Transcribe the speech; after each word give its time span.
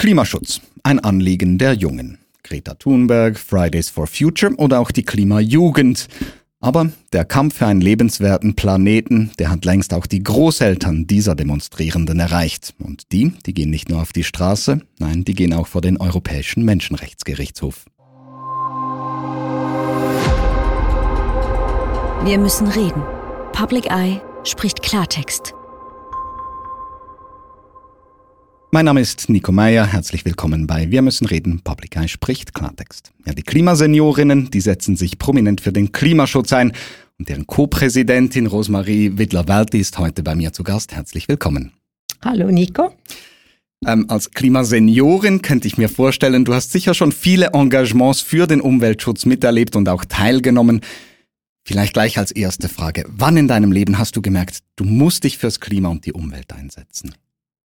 Klimaschutz, 0.00 0.62
ein 0.82 0.98
Anliegen 0.98 1.58
der 1.58 1.74
Jungen. 1.74 2.16
Greta 2.42 2.72
Thunberg, 2.72 3.38
Fridays 3.38 3.90
for 3.90 4.06
Future 4.06 4.54
oder 4.56 4.80
auch 4.80 4.92
die 4.92 5.02
Klimajugend. 5.02 6.08
Aber 6.58 6.90
der 7.12 7.26
Kampf 7.26 7.58
für 7.58 7.66
einen 7.66 7.82
lebenswerten 7.82 8.56
Planeten, 8.56 9.30
der 9.38 9.50
hat 9.50 9.66
längst 9.66 9.92
auch 9.92 10.06
die 10.06 10.22
Großeltern 10.22 11.06
dieser 11.06 11.34
Demonstrierenden 11.34 12.18
erreicht. 12.18 12.72
Und 12.78 13.12
die, 13.12 13.34
die 13.44 13.52
gehen 13.52 13.68
nicht 13.68 13.90
nur 13.90 14.00
auf 14.00 14.14
die 14.14 14.24
Straße, 14.24 14.80
nein, 14.98 15.24
die 15.24 15.34
gehen 15.34 15.52
auch 15.52 15.66
vor 15.66 15.82
den 15.82 15.98
Europäischen 15.98 16.64
Menschenrechtsgerichtshof. 16.64 17.84
Wir 22.24 22.38
müssen 22.38 22.68
reden. 22.68 23.02
Public 23.52 23.90
Eye 23.90 24.22
spricht 24.44 24.80
Klartext. 24.80 25.52
Mein 28.72 28.84
Name 28.84 29.00
ist 29.00 29.28
Nico 29.28 29.50
Meyer. 29.50 29.84
Herzlich 29.84 30.24
willkommen 30.24 30.68
bei 30.68 30.92
Wir 30.92 31.02
müssen 31.02 31.26
reden. 31.26 31.60
Public 31.64 31.96
Eye 31.96 32.06
spricht 32.06 32.54
Klartext. 32.54 33.10
Ja, 33.26 33.32
die 33.32 33.42
Klimaseniorinnen, 33.42 34.52
die 34.52 34.60
setzen 34.60 34.94
sich 34.94 35.18
prominent 35.18 35.60
für 35.60 35.72
den 35.72 35.90
Klimaschutz 35.90 36.52
ein. 36.52 36.72
Und 37.18 37.28
deren 37.28 37.48
Co-Präsidentin 37.48 38.46
Rosmarie 38.46 39.18
Wittler-Walti 39.18 39.80
ist 39.80 39.98
heute 39.98 40.22
bei 40.22 40.36
mir 40.36 40.52
zu 40.52 40.62
Gast. 40.62 40.94
Herzlich 40.94 41.26
willkommen. 41.26 41.72
Hallo 42.24 42.48
Nico. 42.52 42.94
Ähm, 43.84 44.06
als 44.08 44.30
Klimaseniorin 44.30 45.42
könnte 45.42 45.66
ich 45.66 45.76
mir 45.76 45.88
vorstellen, 45.88 46.44
du 46.44 46.54
hast 46.54 46.70
sicher 46.70 46.94
schon 46.94 47.10
viele 47.10 47.46
Engagements 47.52 48.20
für 48.20 48.46
den 48.46 48.60
Umweltschutz 48.60 49.26
miterlebt 49.26 49.74
und 49.74 49.88
auch 49.88 50.04
teilgenommen. 50.04 50.82
Vielleicht 51.64 51.94
gleich 51.94 52.18
als 52.18 52.30
erste 52.30 52.68
Frage. 52.68 53.04
Wann 53.08 53.36
in 53.36 53.48
deinem 53.48 53.72
Leben 53.72 53.98
hast 53.98 54.14
du 54.14 54.22
gemerkt, 54.22 54.60
du 54.76 54.84
musst 54.84 55.24
dich 55.24 55.38
fürs 55.38 55.58
Klima 55.58 55.88
und 55.88 56.06
die 56.06 56.12
Umwelt 56.12 56.52
einsetzen? 56.52 57.12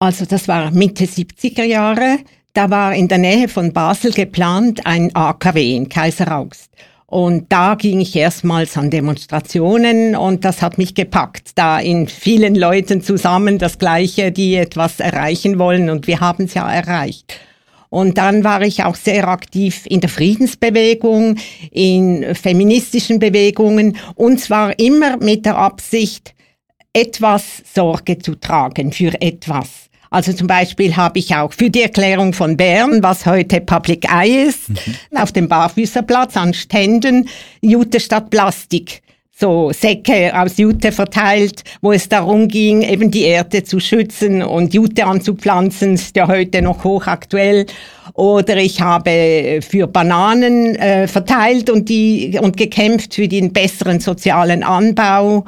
Also 0.04 0.26
das 0.26 0.48
war 0.48 0.70
Mitte 0.70 1.06
70er 1.06 1.64
Jahre. 1.64 2.18
Da 2.52 2.68
war 2.68 2.94
in 2.94 3.08
der 3.08 3.16
Nähe 3.16 3.48
von 3.48 3.72
Basel 3.72 4.12
geplant 4.12 4.84
ein 4.84 5.10
AKW 5.16 5.74
in 5.74 5.88
Kaiseraugst. 5.88 6.70
Und 7.06 7.50
da 7.50 7.74
ging 7.74 8.00
ich 8.02 8.14
erstmals 8.14 8.76
an 8.76 8.90
Demonstrationen 8.90 10.14
und 10.14 10.44
das 10.44 10.60
hat 10.60 10.76
mich 10.76 10.94
gepackt. 10.94 11.52
Da 11.54 11.80
in 11.80 12.06
vielen 12.06 12.54
Leuten 12.54 13.00
zusammen 13.00 13.56
das 13.56 13.78
Gleiche, 13.78 14.30
die 14.30 14.56
etwas 14.56 15.00
erreichen 15.00 15.58
wollen 15.58 15.88
und 15.88 16.06
wir 16.06 16.20
haben 16.20 16.44
es 16.44 16.52
ja 16.52 16.70
erreicht. 16.70 17.38
Und 17.88 18.18
dann 18.18 18.44
war 18.44 18.60
ich 18.60 18.84
auch 18.84 18.96
sehr 18.96 19.26
aktiv 19.26 19.86
in 19.86 20.02
der 20.02 20.10
Friedensbewegung, 20.10 21.36
in 21.70 22.34
feministischen 22.34 23.20
Bewegungen 23.20 23.96
und 24.16 24.38
zwar 24.38 24.78
immer 24.78 25.16
mit 25.16 25.46
der 25.46 25.56
Absicht, 25.56 26.34
etwas 26.92 27.62
Sorge 27.72 28.18
zu 28.18 28.34
tragen 28.34 28.92
für 28.92 29.18
etwas. 29.22 29.84
Also 30.14 30.32
zum 30.32 30.46
Beispiel 30.46 30.96
habe 30.96 31.18
ich 31.18 31.34
auch 31.34 31.52
für 31.52 31.70
die 31.70 31.82
Erklärung 31.82 32.34
von 32.34 32.56
Bern, 32.56 33.02
was 33.02 33.26
heute 33.26 33.60
Public 33.60 34.06
Eye 34.08 34.44
ist, 34.44 34.68
mhm. 34.68 34.76
auf 35.16 35.32
dem 35.32 35.48
Barfüßerplatz 35.48 36.36
an 36.36 36.54
Ständen 36.54 37.28
Jute 37.60 37.98
statt 37.98 38.30
Plastik 38.30 39.02
so 39.36 39.72
Säcke 39.72 40.30
aus 40.40 40.58
Jute 40.58 40.92
verteilt, 40.92 41.64
wo 41.80 41.90
es 41.90 42.08
darum 42.08 42.46
ging, 42.46 42.82
eben 42.82 43.10
die 43.10 43.24
Erde 43.24 43.64
zu 43.64 43.80
schützen 43.80 44.44
und 44.44 44.72
Jute 44.72 45.04
anzupflanzen, 45.04 45.94
ist 45.94 46.14
ja 46.14 46.28
heute 46.28 46.62
noch 46.62 46.84
hochaktuell. 46.84 47.66
Oder 48.12 48.58
ich 48.58 48.80
habe 48.80 49.58
für 49.68 49.88
Bananen 49.88 50.76
äh, 50.76 51.08
verteilt 51.08 51.68
und 51.68 51.88
die 51.88 52.38
und 52.40 52.56
gekämpft 52.56 53.14
für 53.14 53.26
den 53.26 53.52
besseren 53.52 53.98
sozialen 53.98 54.62
Anbau 54.62 55.44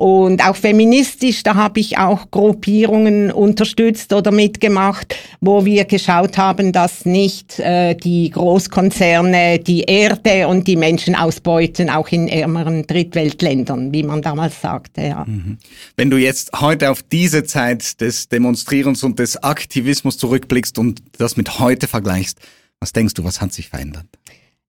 und 0.00 0.42
auch 0.48 0.56
feministisch, 0.56 1.42
da 1.42 1.56
habe 1.56 1.78
ich 1.78 1.98
auch 1.98 2.30
Gruppierungen 2.30 3.30
unterstützt 3.30 4.14
oder 4.14 4.30
mitgemacht, 4.30 5.14
wo 5.42 5.66
wir 5.66 5.84
geschaut 5.84 6.38
haben, 6.38 6.72
dass 6.72 7.04
nicht 7.04 7.58
äh, 7.58 7.94
die 7.94 8.30
Großkonzerne 8.30 9.58
die 9.58 9.82
Erde 9.82 10.48
und 10.48 10.66
die 10.66 10.76
Menschen 10.76 11.14
ausbeuten, 11.14 11.90
auch 11.90 12.08
in 12.08 12.28
ärmeren 12.28 12.86
Drittweltländern, 12.86 13.92
wie 13.92 14.02
man 14.02 14.22
damals 14.22 14.58
sagte. 14.62 15.02
Ja. 15.02 15.26
Mhm. 15.26 15.58
Wenn 15.98 16.08
du 16.08 16.16
jetzt 16.16 16.58
heute 16.58 16.90
auf 16.90 17.02
diese 17.02 17.44
Zeit 17.44 18.00
des 18.00 18.30
Demonstrierens 18.30 19.04
und 19.04 19.18
des 19.18 19.42
Aktivismus 19.42 20.16
zurückblickst 20.16 20.78
und 20.78 21.02
das 21.18 21.36
mit 21.36 21.58
heute 21.58 21.88
vergleichst, 21.88 22.38
was 22.80 22.94
denkst 22.94 23.12
du, 23.12 23.24
was 23.24 23.42
hat 23.42 23.52
sich 23.52 23.68
verändert? 23.68 24.06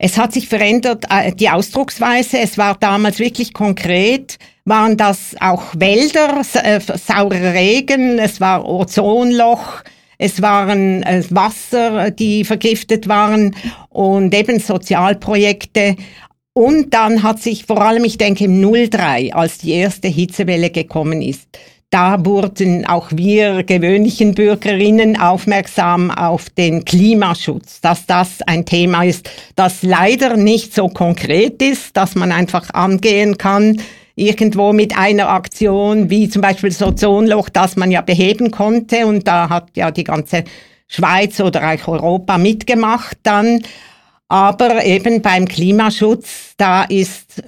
Es 0.03 0.17
hat 0.17 0.33
sich 0.33 0.47
verändert, 0.47 1.05
äh, 1.11 1.31
die 1.31 1.51
Ausdrucksweise. 1.51 2.39
Es 2.39 2.57
war 2.57 2.75
damals 2.75 3.19
wirklich 3.19 3.53
konkret. 3.53 4.39
Waren 4.65 4.97
das 4.97 5.35
auch 5.39 5.61
Wälder, 5.77 6.41
äh, 6.55 6.79
saurer 6.79 7.53
Regen, 7.53 8.17
es 8.17 8.41
war 8.41 8.67
Ozonloch, 8.67 9.83
es 10.17 10.41
waren 10.41 11.03
äh, 11.03 11.23
Wasser, 11.29 12.09
die 12.09 12.45
vergiftet 12.45 13.07
waren 13.07 13.55
und 13.89 14.33
eben 14.33 14.59
Sozialprojekte. 14.59 15.95
Und 16.53 16.95
dann 16.95 17.21
hat 17.21 17.39
sich 17.39 17.65
vor 17.65 17.79
allem, 17.79 18.03
ich 18.03 18.17
denke 18.17 18.45
im 18.45 18.59
03, 18.59 19.35
als 19.35 19.59
die 19.59 19.73
erste 19.73 20.07
Hitzewelle 20.07 20.71
gekommen 20.71 21.21
ist, 21.21 21.47
da 21.91 22.25
wurden 22.25 22.85
auch 22.85 23.09
wir 23.11 23.63
gewöhnlichen 23.63 24.33
Bürgerinnen 24.33 25.19
aufmerksam 25.19 26.09
auf 26.09 26.49
den 26.49 26.85
Klimaschutz, 26.85 27.81
dass 27.81 28.05
das 28.05 28.41
ein 28.47 28.65
Thema 28.65 29.03
ist, 29.03 29.29
das 29.57 29.83
leider 29.83 30.37
nicht 30.37 30.73
so 30.73 30.87
konkret 30.87 31.61
ist, 31.61 31.97
dass 31.97 32.15
man 32.15 32.31
einfach 32.31 32.73
angehen 32.73 33.37
kann, 33.37 33.81
irgendwo 34.15 34.71
mit 34.71 34.97
einer 34.97 35.29
Aktion, 35.29 36.09
wie 36.09 36.29
zum 36.29 36.41
Beispiel 36.41 36.69
das 36.69 36.81
Ozonloch, 36.81 37.49
das 37.49 37.75
man 37.75 37.91
ja 37.91 37.99
beheben 37.99 38.51
konnte. 38.51 39.05
Und 39.05 39.27
da 39.27 39.49
hat 39.49 39.69
ja 39.75 39.91
die 39.91 40.05
ganze 40.05 40.45
Schweiz 40.87 41.41
oder 41.41 41.73
auch 41.73 41.87
Europa 41.89 42.37
mitgemacht 42.37 43.17
dann. 43.23 43.63
Aber 44.29 44.85
eben 44.85 45.21
beim 45.21 45.45
Klimaschutz, 45.45 46.53
da 46.55 46.83
ist 46.83 47.43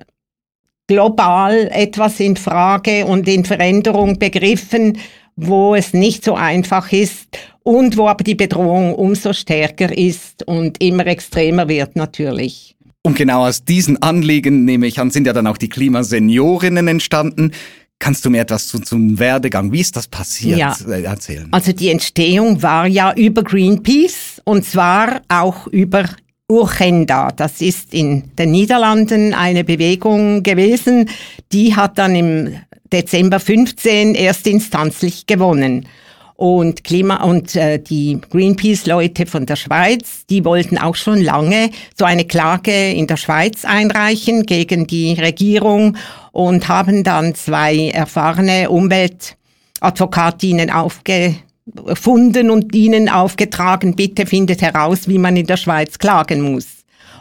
global 0.88 1.70
etwas 1.72 2.20
in 2.20 2.36
Frage 2.36 3.06
und 3.06 3.28
in 3.28 3.46
Veränderung 3.46 4.20
begriffen, 4.20 4.98
wo 5.36 5.76
es 5.76 5.94
nicht 5.94 6.24
so 6.24 6.36
einfach 6.36 6.92
ist 6.92 7.38
und 7.64 7.98
wo 7.98 8.08
aber 8.08 8.24
die 8.24 8.36
Bedrohung 8.36 8.94
umso 8.94 9.34
stärker 9.34 9.96
ist 9.98 10.46
und 10.48 10.82
immer 10.82 11.08
extremer 11.08 11.68
wird 11.68 11.96
natürlich. 11.96 12.76
Und 13.02 13.18
genau 13.18 13.46
aus 13.46 13.66
diesen 13.66 14.02
Anliegen, 14.02 14.64
nehme 14.64 14.88
ich 14.88 15.00
an, 15.00 15.12
sind 15.12 15.28
ja 15.28 15.34
dann 15.34 15.48
auch 15.48 15.58
die 15.58 15.70
Klimaseniorinnen 15.70 16.88
entstanden. 16.88 17.52
Kannst 18.00 18.26
du 18.26 18.30
mir 18.30 18.42
etwas 18.42 18.68
zu, 18.68 18.80
zum 18.80 19.20
Werdegang, 19.20 19.72
wie 19.72 19.80
ist 19.80 19.96
das 19.96 20.08
passiert, 20.08 20.58
ja. 20.58 20.76
Äh, 20.88 21.04
erzählen? 21.04 21.48
Also 21.52 21.72
die 21.74 21.90
Entstehung 21.90 22.62
war 22.62 22.86
ja 22.88 23.14
über 23.14 23.44
Greenpeace 23.44 24.42
und 24.46 24.66
zwar 24.66 25.22
auch 25.30 25.68
über 25.68 26.06
Urgenda. 26.50 27.32
Das 27.32 27.62
ist 27.62 27.94
in 27.94 28.36
den 28.36 28.52
Niederlanden 28.52 29.34
eine 29.34 29.64
Bewegung 29.64 30.44
gewesen, 30.44 31.10
die 31.52 31.76
hat 31.76 31.98
dann 31.98 32.16
im 32.16 32.56
Dezember 32.92 33.40
15 33.40 34.14
erstinstanzlich 34.16 35.26
gewonnen. 35.26 35.88
Und 36.36 36.84
Klima 36.84 37.24
und 37.24 37.56
äh, 37.56 37.80
die 37.80 38.20
Greenpeace-Leute 38.30 39.26
von 39.26 39.46
der 39.46 39.56
Schweiz, 39.56 40.26
die 40.30 40.44
wollten 40.44 40.78
auch 40.78 40.96
schon 40.96 41.22
lange 41.22 41.70
so 41.98 42.04
eine 42.06 42.26
Klage 42.26 42.92
in 42.92 43.08
der 43.08 43.18
Schweiz 43.18 43.66
einreichen 43.66 44.46
gegen 44.46 44.88
die 44.88 45.14
Regierung 45.14 45.96
und 46.32 46.68
haben 46.68 47.04
dann 47.04 47.36
zwei 47.36 47.90
erfahrene 47.90 48.70
Umweltadvokatinnen 48.70 50.72
aufge 50.72 51.36
gefunden 51.66 52.50
und 52.50 52.76
ihnen 52.76 53.10
aufgetragen, 53.10 53.96
bitte 53.96 54.26
findet 54.26 54.62
heraus, 54.62 55.08
wie 55.08 55.18
man 55.18 55.38
in 55.38 55.46
der 55.46 55.58
Schweiz 55.58 55.98
klagen 55.98 56.42
muss. 56.42 56.68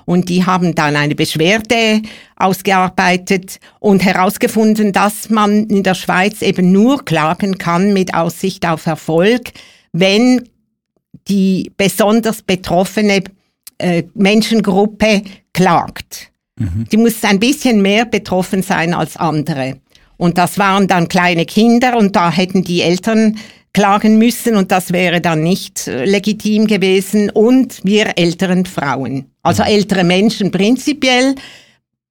Und 0.05 0.29
die 0.29 0.45
haben 0.45 0.75
dann 0.75 0.97
eine 0.97 1.15
Beschwerde 1.15 2.03
ausgearbeitet 2.37 3.61
und 3.79 4.05
herausgefunden, 4.05 4.93
dass 4.93 5.31
man 5.31 5.67
in 5.69 5.85
der 5.85 5.95
Schweiz 5.95 6.43
eben 6.43 6.73
nur 6.73 7.05
klagen 7.05 7.59
kann 7.59 7.93
mit 7.93 8.15
Aussicht 8.15 8.67
auf 8.67 8.87
Erfolg, 8.87 9.53
wenn 9.93 10.49
die 11.29 11.71
besonders 11.77 12.43
betroffene 12.43 13.23
äh, 13.79 14.03
Menschengruppe 14.15 15.23
klagt. 15.53 16.33
Mhm. 16.59 16.87
Die 16.91 16.97
muss 16.97 17.23
ein 17.23 17.39
bisschen 17.39 17.81
mehr 17.81 18.05
betroffen 18.05 18.63
sein 18.63 18.95
als 18.95 19.17
andere. 19.17 19.79
Und 20.17 20.39
das 20.39 20.59
waren 20.59 20.89
dann 20.89 21.09
kleine 21.09 21.47
Kinder 21.47 21.97
und 21.97 22.15
da 22.17 22.31
hätten 22.31 22.63
die 22.63 22.83
Eltern 22.83 23.39
klagen 23.73 24.19
müssen 24.19 24.57
und 24.57 24.71
das 24.71 24.93
wäre 24.93 25.21
dann 25.21 25.43
nicht 25.43 25.87
äh, 25.87 26.05
legitim 26.05 26.67
gewesen 26.67 27.31
und 27.31 27.81
wir 27.85 28.13
älteren 28.17 28.67
Frauen, 28.67 29.27
also 29.43 29.63
mhm. 29.63 29.69
ältere 29.69 30.05
Menschen 30.05 30.51
prinzipiell. 30.51 31.35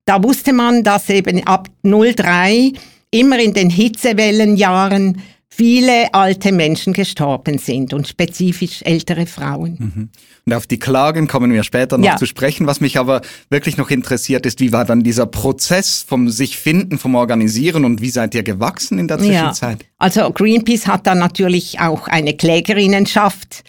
Da 0.06 0.24
wusste 0.24 0.54
man, 0.54 0.84
dass 0.84 1.10
eben 1.10 1.46
ab 1.46 1.70
03 1.84 2.72
immer 3.12 3.40
in 3.40 3.54
den 3.54 3.70
Hitzewellenjahren 3.70 5.22
viele 5.54 6.14
alte 6.14 6.52
Menschen 6.52 6.94
gestorben 6.94 7.58
sind 7.58 7.94
und 7.94 8.08
spezifisch 8.08 8.82
ältere 8.84 9.28
Frauen. 9.28 9.78
Mhm. 9.80 10.10
Und 10.46 10.54
auf 10.54 10.66
die 10.66 10.80
Klagen 10.80 11.28
kommen 11.28 11.52
wir 11.52 11.64
später 11.64 11.98
noch 11.98 12.06
ja. 12.06 12.18
zu 12.18 12.26
sprechen. 12.26 12.66
Was 12.68 12.80
mich 12.82 12.98
aber 12.98 13.22
wirklich 13.50 13.78
noch 13.78 13.92
interessiert 13.92 14.46
ist, 14.46 14.60
wie 14.62 14.72
war 14.72 14.86
dann 14.86 15.04
dieser 15.04 15.26
Prozess 15.26 16.04
vom 16.08 16.30
sich 16.30 16.58
finden, 16.58 16.98
vom 16.98 17.16
Organisieren 17.16 17.86
und 17.86 18.02
wie 18.02 18.10
seid 18.10 18.34
ihr 18.34 18.44
gewachsen 18.44 18.98
in 18.98 19.08
der 19.08 19.20
Zwischenzeit? 19.20 19.84
Ja. 19.84 19.88
Also 20.00 20.32
Greenpeace 20.32 20.88
hat 20.88 21.06
dann 21.06 21.20
natürlich 21.20 21.80
auch 21.80 22.08
eine 22.08 22.36
Klägerinnenschaft 22.36 23.64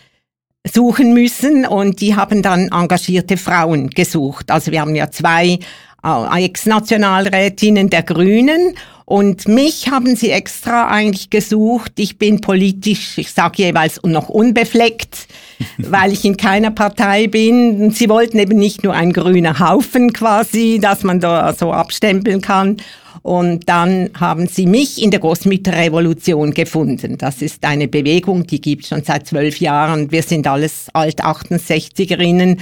suchen 0.72 1.12
müssen 1.12 1.66
und 1.66 2.00
die 2.00 2.14
haben 2.14 2.42
dann 2.42 2.68
engagierte 2.68 3.36
Frauen 3.36 3.90
gesucht. 3.90 4.50
Also 4.50 4.70
wir 4.70 4.80
haben 4.80 4.94
ja 4.94 5.10
zwei 5.10 5.58
Ex-Nationalrätinnen 6.02 7.90
der 7.90 8.02
Grünen 8.02 8.74
und 9.04 9.46
mich 9.46 9.90
haben 9.90 10.16
sie 10.16 10.30
extra 10.30 10.88
eigentlich 10.88 11.28
gesucht. 11.28 11.92
Ich 11.96 12.18
bin 12.18 12.40
politisch, 12.40 13.18
ich 13.18 13.30
sage 13.30 13.64
jeweils 13.64 14.00
noch 14.04 14.30
unbefleckt, 14.30 15.28
weil 15.76 16.12
ich 16.12 16.24
in 16.24 16.36
keiner 16.36 16.70
Partei 16.70 17.26
bin. 17.26 17.90
Sie 17.90 18.08
wollten 18.08 18.38
eben 18.38 18.58
nicht 18.58 18.84
nur 18.84 18.94
ein 18.94 19.12
grüner 19.12 19.58
Haufen 19.58 20.12
quasi, 20.12 20.78
dass 20.80 21.02
man 21.02 21.20
da 21.20 21.52
so 21.52 21.72
abstempeln 21.72 22.40
kann. 22.40 22.78
Und 23.20 23.68
dann 23.68 24.10
haben 24.18 24.46
sie 24.46 24.66
mich 24.66 25.02
in 25.02 25.10
der 25.10 25.20
Großmütterrevolution 25.20 26.54
gefunden. 26.54 27.18
Das 27.18 27.42
ist 27.42 27.64
eine 27.64 27.88
Bewegung, 27.88 28.46
die 28.46 28.60
gibt 28.60 28.86
schon 28.86 29.04
seit 29.04 29.26
zwölf 29.26 29.60
Jahren. 29.60 30.10
Wir 30.10 30.22
sind 30.22 30.46
alles 30.46 30.86
Alt-68erinnen. 30.92 32.60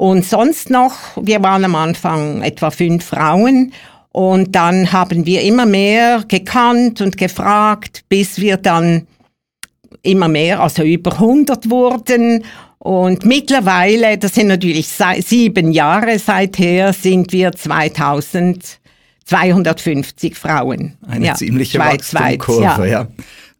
Und 0.00 0.24
sonst 0.24 0.70
noch, 0.70 0.94
wir 1.20 1.42
waren 1.42 1.62
am 1.62 1.74
Anfang 1.74 2.40
etwa 2.40 2.70
fünf 2.70 3.04
Frauen. 3.04 3.74
Und 4.12 4.54
dann 4.54 4.92
haben 4.92 5.26
wir 5.26 5.42
immer 5.42 5.66
mehr 5.66 6.24
gekannt 6.26 7.02
und 7.02 7.18
gefragt, 7.18 8.04
bis 8.08 8.40
wir 8.40 8.56
dann 8.56 9.06
immer 10.00 10.28
mehr, 10.28 10.60
also 10.60 10.84
über 10.84 11.12
100 11.12 11.68
wurden. 11.68 12.46
Und 12.78 13.26
mittlerweile, 13.26 14.16
das 14.16 14.36
sind 14.36 14.48
natürlich 14.48 14.88
sieben 14.88 15.70
Jahre 15.70 16.18
seither, 16.18 16.94
sind 16.94 17.30
wir 17.34 17.52
2000 17.52 18.80
250 19.26 20.34
Frauen. 20.34 20.96
Eine 21.06 21.26
ja, 21.26 21.34
ziemliche 21.34 21.78
Wachstumskurve, 21.78 22.88
ja. 22.88 23.02
ja. 23.02 23.08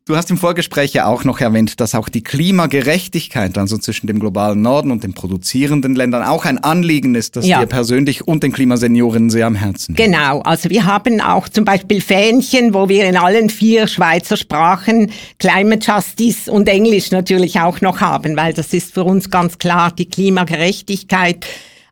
Du 0.06 0.16
hast 0.16 0.30
im 0.30 0.38
Vorgespräch 0.38 0.92
ja 0.92 1.06
auch 1.06 1.24
noch 1.24 1.40
erwähnt, 1.40 1.78
dass 1.80 1.94
auch 1.94 2.08
die 2.08 2.22
Klimagerechtigkeit, 2.22 3.56
also 3.58 3.78
zwischen 3.78 4.06
dem 4.06 4.18
globalen 4.18 4.62
Norden 4.62 4.90
und 4.90 5.04
den 5.04 5.12
produzierenden 5.12 5.94
Ländern, 5.94 6.24
auch 6.24 6.46
ein 6.46 6.58
Anliegen 6.58 7.14
ist, 7.14 7.36
das 7.36 7.46
ja. 7.46 7.60
dir 7.60 7.66
persönlich 7.66 8.26
und 8.26 8.42
den 8.42 8.50
Klimaseniorinnen 8.50 9.30
sehr 9.30 9.46
am 9.46 9.54
Herzen 9.54 9.94
liegt. 9.94 10.04
Genau, 10.04 10.40
also 10.40 10.70
wir 10.70 10.86
haben 10.86 11.20
auch 11.20 11.48
zum 11.48 11.64
Beispiel 11.64 12.00
Fähnchen, 12.00 12.74
wo 12.74 12.88
wir 12.88 13.08
in 13.08 13.16
allen 13.16 13.50
vier 13.50 13.86
Schweizer 13.86 14.36
Sprachen 14.36 15.12
Climate 15.38 15.86
Justice 15.86 16.50
und 16.50 16.68
Englisch 16.68 17.10
natürlich 17.10 17.60
auch 17.60 17.80
noch 17.80 18.00
haben, 18.00 18.36
weil 18.36 18.54
das 18.54 18.72
ist 18.72 18.94
für 18.94 19.04
uns 19.04 19.30
ganz 19.30 19.58
klar 19.58 19.92
die 19.92 20.08
Klimagerechtigkeit 20.08 21.46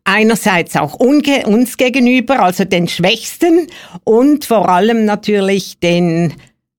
einerseits 0.04 0.75
auch 0.76 0.94
uns 0.94 1.76
gegenüber, 1.76 2.40
also 2.40 2.64
den 2.64 2.88
Schwächsten 2.88 3.66
und 4.04 4.46
vor 4.46 4.69
allem 4.69 5.04
natürlich 5.04 5.78
den 5.78 6.32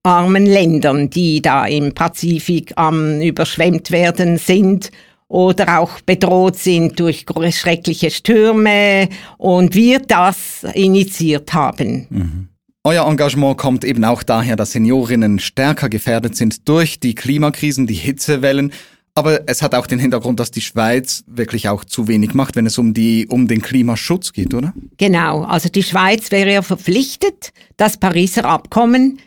armen 0.04 0.46
Ländern, 0.46 1.10
die 1.10 1.42
da 1.42 1.66
im 1.66 1.94
Pazifik 1.94 2.74
am 2.76 3.22
überschwemmt 3.22 3.92
werden 3.92 4.38
sind 4.38 4.92
oder 5.28 5.80
auch 5.80 6.02
bedroht 6.02 6.58
sind 6.58 7.00
durch 7.00 7.26
schreckliche 7.52 8.10
Stürme 8.10 9.10
und 9.38 9.76
wir 9.76 10.00
das 10.00 10.66
initiiert 10.74 11.54
haben. 11.54 12.08
Mhm. 12.10 12.48
Euer 12.84 13.06
Engagement 13.08 13.58
kommt 13.58 13.84
eben 13.84 14.06
auch 14.06 14.24
daher, 14.24 14.56
dass 14.56 14.72
Seniorinnen 14.72 15.40
stärker 15.40 15.90
gefährdet 15.90 16.36
sind 16.36 16.68
durch 16.68 17.00
die 17.00 17.14
Klimakrisen, 17.14 17.88
die 17.88 17.94
Hitzewellen. 17.94 18.72
Aber 19.16 19.42
es 19.48 19.62
hat 19.62 19.76
auch 19.76 19.86
den 19.86 20.00
Hintergrund, 20.00 20.40
dass 20.40 20.50
die 20.50 20.62
Schweiz 20.62 21.26
wirklich 21.28 21.68
auch 21.68 21.84
zu 21.84 22.08
wenig 22.08 22.34
macht, 22.34 22.56
wenn 22.56 22.66
es 22.66 22.78
um, 22.78 22.94
die, 22.94 23.28
um 23.28 23.50
den 23.50 23.62
Klimaschutz 23.62 24.32
geht, 24.32 24.54
oder? 24.54 24.74
Genau, 24.98 25.44
also 25.44 25.68
die 25.68 25.84
Schweiz 25.84 26.32
wäre 26.32 26.54
ja 26.54 26.62
verpflichtet, 26.62 27.52
das 27.76 27.98
Pariser 27.98 28.46
Abkommen 28.46 29.20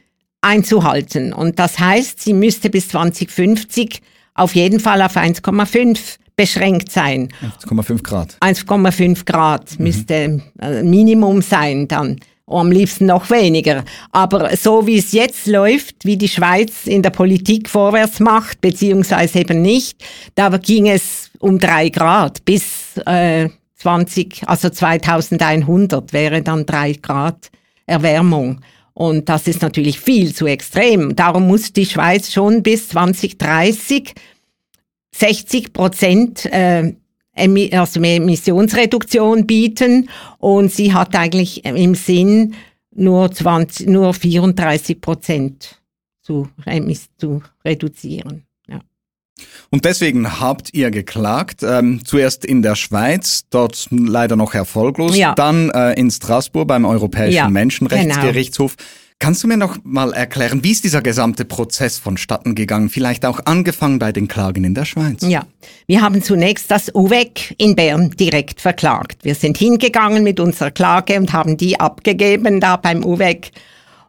einzuhalten. 0.43 1.33
Und 1.33 1.59
das 1.59 1.79
heißt, 1.79 2.21
sie 2.21 2.35
müsste 2.35 2.69
bis 2.69 2.89
2050 2.89 4.01
auf 4.35 4.55
jeden 4.55 4.81
Fall 4.81 5.01
auf 5.03 5.17
1,5 5.17 6.19
beschränkt 6.37 6.91
sein. 6.91 7.29
1,5 7.67 8.03
Grad. 8.03 8.37
1,5 8.41 9.25
Grad 9.25 9.79
mhm. 9.79 9.85
müsste 9.85 10.43
äh, 10.61 10.83
Minimum 10.83 11.43
sein 11.43 11.89
dann 11.89 12.19
am 12.47 12.71
liebsten 12.71 13.07
noch 13.07 13.31
weniger. 13.31 13.85
Aber 14.11 14.55
so 14.57 14.87
wie 14.87 14.99
es 14.99 15.13
jetzt 15.13 15.47
läuft, 15.47 16.05
wie 16.05 16.17
die 16.17 16.29
Schweiz 16.29 16.87
in 16.87 17.03
der 17.03 17.11
Politik 17.11 17.69
vorwärts 17.69 18.21
macht, 18.21 18.61
beziehungsweise 18.61 19.41
eben 19.41 19.63
nicht, 19.63 20.03
da 20.35 20.49
ging 20.59 20.89
es 20.89 21.31
um 21.39 21.59
drei 21.59 21.89
Grad 21.89 22.45
bis 22.45 22.97
äh, 23.07 23.49
20, 23.77 24.43
also 24.47 24.71
2100 24.71 26.13
wäre 26.13 26.43
dann 26.43 26.67
drei 26.67 26.93
Grad 26.93 27.51
Erwärmung. 27.87 28.61
Und 28.95 29.29
das 29.29 29.49
ist 29.49 29.63
natürlich 29.63 29.99
viel 29.99 30.35
zu 30.35 30.47
extrem. 30.47 31.17
Darum 31.17 31.47
muss 31.47 31.73
die 31.73 31.87
Schweiz 31.87 32.33
schon 32.33 32.63
bis 32.63 32.89
2030 32.89 34.15
60 35.15 35.73
Prozent 35.73 36.47
äh, 36.47 36.95
also 37.35 38.03
Emissionsreduktion 38.03 39.47
bieten 39.47 40.09
und 40.39 40.71
sie 40.71 40.93
hat 40.93 41.15
eigentlich 41.17 41.65
im 41.65 41.95
Sinn, 41.95 42.55
nur, 42.95 43.33
20, 43.33 43.89
nur 43.89 44.13
34 44.13 45.01
Prozent 45.01 45.81
zu, 46.21 46.49
zu 47.17 47.43
reduzieren. 47.65 48.45
Und 49.71 49.85
deswegen 49.85 50.41
habt 50.41 50.75
ihr 50.75 50.91
geklagt, 50.91 51.63
ähm, 51.63 52.01
zuerst 52.05 52.45
in 52.45 52.63
der 52.63 52.75
Schweiz, 52.75 53.45
dort 53.51 53.89
leider 53.91 54.37
noch 54.37 54.55
erfolglos, 54.55 55.17
ja. 55.17 55.35
dann 55.35 55.71
äh, 55.71 55.93
in 55.95 56.11
Straßburg 56.11 56.69
beim 56.69 56.85
Europäischen 56.85 57.35
ja, 57.35 57.49
Menschenrechtsgerichtshof. 57.49 58.77
Genau. 58.77 58.89
Kannst 59.23 59.45
du 59.45 59.47
mir 59.47 59.57
noch 59.57 59.79
mal 59.85 60.13
erklären, 60.13 60.65
wie 60.65 60.73
ist 60.73 60.83
dieser 60.83 61.01
gesamte 61.01 61.45
Prozess 61.45 61.97
vonstatten 61.97 62.57
gegangen? 62.57 62.91
Vielleicht 62.91 63.25
auch 63.25 63.39
angefangen 63.45 64.01
bei 64.01 64.11
den 64.11 64.27
Klagen 64.27 64.65
in 64.65 64.75
der 64.75 64.85
Schweiz? 64.85 65.23
Ja, 65.23 65.47
wir 65.87 66.03
haben 66.03 66.25
zunächst 66.25 66.73
das 66.73 66.93
UWEC 66.93 67.55
in 67.57 67.77
Bern 67.77 68.11
direkt 68.11 68.61
verklagt. 68.61 69.25
Wir 69.25 69.37
sind 69.37 69.59
hingegangen 69.59 70.25
mit 70.25 70.41
unserer 70.41 70.73
Klage 70.73 71.21
und 71.21 71.33
haben 71.33 71.57
die 71.57 71.79
abgegeben 71.79 72.59
da 72.59 72.77
beim 72.77 73.05
UWEC. 73.05 73.53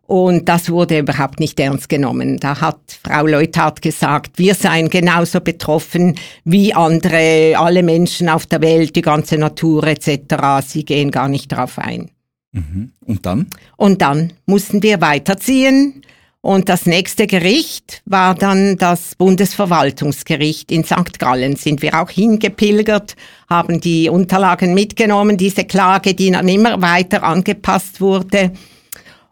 Und 0.06 0.50
das 0.50 0.70
wurde 0.70 1.00
überhaupt 1.00 1.40
nicht 1.40 1.60
ernst 1.60 1.88
genommen. 1.88 2.38
Da 2.38 2.60
hat 2.60 2.78
Frau 3.04 3.26
Leuthardt 3.26 3.82
gesagt, 3.82 4.38
wir 4.38 4.54
seien 4.54 4.90
genauso 4.90 5.40
betroffen 5.40 6.16
wie 6.44 6.74
andere, 6.74 7.56
alle 7.58 7.84
Menschen 7.84 8.28
auf 8.28 8.46
der 8.46 8.62
Welt, 8.62 8.96
die 8.98 9.02
ganze 9.02 9.38
Natur 9.38 9.86
etc. 9.86 10.66
Sie 10.68 10.84
gehen 10.84 11.10
gar 11.10 11.30
nicht 11.30 11.52
darauf 11.52 11.80
ein. 11.80 12.12
Mhm. 12.52 12.92
Und 13.06 13.26
dann? 13.26 13.48
Und 13.78 14.02
dann 14.02 14.34
mussten 14.46 14.84
wir 14.84 15.00
weiterziehen. 15.00 16.02
Und 16.42 16.68
das 16.68 16.86
nächste 16.86 17.26
Gericht 17.26 18.02
war 18.06 18.36
dann 18.36 18.78
das 18.78 19.16
Bundesverwaltungsgericht 19.16 20.70
in 20.74 20.84
St. 20.84 21.18
Gallen. 21.18 21.56
Sind 21.56 21.82
wir 21.82 22.02
auch 22.02 22.10
hingepilgert, 22.10 23.16
haben 23.50 23.80
die 23.80 24.10
Unterlagen 24.10 24.74
mitgenommen, 24.74 25.38
diese 25.38 25.64
Klage, 25.64 26.14
die 26.14 26.32
dann 26.32 26.50
immer 26.50 26.82
weiter 26.82 27.24
angepasst 27.24 28.02
wurde 28.02 28.52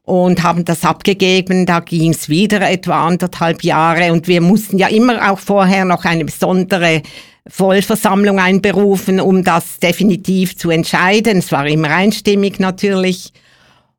und 0.04 0.44
haben 0.44 0.66
das 0.66 0.84
abgegeben. 0.84 1.66
Da 1.66 1.80
ging 1.80 2.12
es 2.12 2.30
wieder 2.30 2.70
etwa 2.70 3.08
anderthalb 3.08 3.64
Jahre 3.64 4.12
und 4.12 4.28
wir 4.28 4.42
mussten 4.42 4.78
ja 4.78 4.88
immer 4.88 5.32
auch 5.32 5.40
vorher 5.40 5.86
noch 5.86 6.06
eine 6.06 6.26
besondere 6.26 7.02
Vollversammlung 7.48 8.40
einberufen, 8.40 9.20
um 9.20 9.44
das 9.44 9.80
definitiv 9.80 10.58
zu 10.58 10.70
entscheiden. 10.70 11.40
Es 11.40 11.52
war 11.52 11.68
immer 11.68 11.90
einstimmig 11.90 12.60
natürlich. 12.60 13.34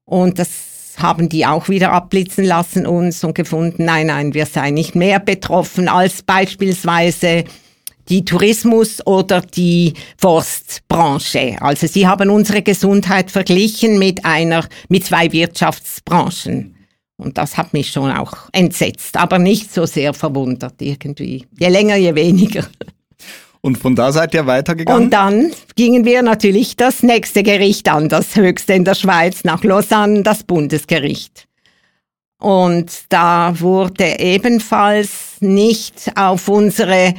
Und 0.04 0.38
das 0.38 0.48
haben 0.98 1.28
die 1.28 1.46
auch 1.46 1.68
wieder 1.68 1.92
abblitzen 1.92 2.44
lassen 2.44 2.86
uns 2.86 3.24
und 3.24 3.34
gefunden, 3.34 3.84
nein, 3.84 4.08
nein, 4.08 4.34
wir 4.34 4.46
seien 4.46 4.74
nicht 4.74 4.94
mehr 4.94 5.18
betroffen 5.18 5.88
als 5.88 6.22
beispielsweise 6.22 7.44
die 8.08 8.24
Tourismus- 8.24 9.06
oder 9.06 9.40
die 9.40 9.94
Forstbranche. 10.18 11.56
Also 11.60 11.86
sie 11.86 12.06
haben 12.06 12.30
unsere 12.30 12.62
Gesundheit 12.62 13.30
verglichen 13.30 13.98
mit 13.98 14.24
einer, 14.24 14.66
mit 14.88 15.04
zwei 15.04 15.32
Wirtschaftsbranchen. 15.32 16.76
Und 17.16 17.38
das 17.38 17.56
hat 17.56 17.72
mich 17.72 17.90
schon 17.90 18.10
auch 18.10 18.48
entsetzt, 18.52 19.16
aber 19.16 19.38
nicht 19.38 19.72
so 19.72 19.86
sehr 19.86 20.12
verwundert 20.12 20.74
irgendwie. 20.80 21.46
Je 21.58 21.68
länger, 21.68 21.96
je 21.96 22.14
weniger. 22.14 22.64
Und 23.60 23.78
von 23.78 23.94
da 23.94 24.10
seid 24.10 24.34
ihr 24.34 24.44
weitergegangen? 24.44 25.04
Und 25.04 25.10
dann 25.10 25.52
gingen 25.76 26.04
wir 26.04 26.22
natürlich 26.22 26.74
das 26.74 27.04
nächste 27.04 27.44
Gericht 27.44 27.88
an, 27.88 28.08
das 28.08 28.34
höchste 28.34 28.72
in 28.72 28.84
der 28.84 28.96
Schweiz, 28.96 29.44
nach 29.44 29.62
Lausanne, 29.62 30.24
das 30.24 30.42
Bundesgericht. 30.42 31.46
Und 32.40 32.90
da 33.08 33.54
wurde 33.60 34.18
ebenfalls 34.18 35.36
nicht 35.38 36.10
auf 36.16 36.48
unsere 36.48 37.14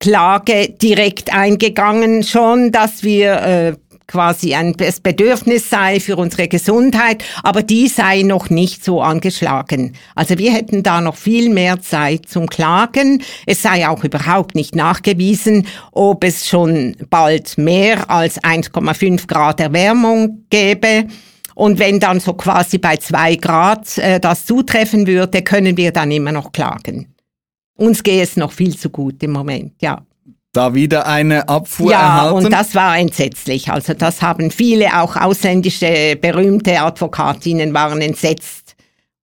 Klage 0.00 0.68
direkt 0.70 1.32
eingegangen, 1.32 2.22
schon, 2.22 2.70
dass 2.70 3.02
wir 3.02 3.32
äh, 3.42 3.72
quasi 4.08 4.54
ein 4.54 4.74
Bedürfnis 5.02 5.70
sei 5.70 6.00
für 6.00 6.16
unsere 6.16 6.48
Gesundheit, 6.48 7.22
aber 7.42 7.62
die 7.62 7.88
sei 7.88 8.22
noch 8.22 8.48
nicht 8.50 8.84
so 8.84 9.02
angeschlagen. 9.02 9.92
Also 10.14 10.38
wir 10.38 10.52
hätten 10.52 10.82
da 10.82 11.00
noch 11.00 11.16
viel 11.16 11.50
mehr 11.50 11.80
Zeit 11.80 12.26
zum 12.26 12.48
Klagen. 12.48 13.22
Es 13.46 13.62
sei 13.62 13.86
auch 13.88 14.02
überhaupt 14.02 14.54
nicht 14.54 14.74
nachgewiesen, 14.74 15.66
ob 15.92 16.24
es 16.24 16.48
schon 16.48 16.96
bald 17.10 17.58
mehr 17.58 18.10
als 18.10 18.42
1,5 18.42 19.26
Grad 19.26 19.60
Erwärmung 19.60 20.44
gäbe. 20.48 21.06
Und 21.54 21.78
wenn 21.78 22.00
dann 22.00 22.20
so 22.20 22.34
quasi 22.34 22.78
bei 22.78 22.96
zwei 22.96 23.34
Grad 23.34 23.98
äh, 23.98 24.20
das 24.20 24.46
zutreffen 24.46 25.06
würde, 25.06 25.42
können 25.42 25.76
wir 25.76 25.92
dann 25.92 26.10
immer 26.10 26.32
noch 26.32 26.52
klagen. 26.52 27.08
Uns 27.78 28.02
gehe 28.02 28.22
es 28.22 28.36
noch 28.36 28.52
viel 28.52 28.76
zu 28.76 28.90
gut 28.90 29.22
im 29.22 29.30
Moment, 29.30 29.72
ja. 29.80 30.02
da 30.52 30.74
wieder 30.74 31.06
eine 31.06 31.48
Abfuhr 31.48 31.92
ja, 31.92 32.00
erhalten. 32.00 32.46
und 32.46 32.52
das 32.52 32.74
war 32.74 32.98
entsetzlich. 32.98 33.70
Also 33.70 33.94
das 33.94 34.20
haben 34.20 34.50
viele, 34.50 35.00
auch 35.00 35.16
ausländische 35.16 36.18
berühmte 36.20 36.80
Advokatinnen 36.80 37.72
waren 37.72 38.00
entsetzt 38.00 38.68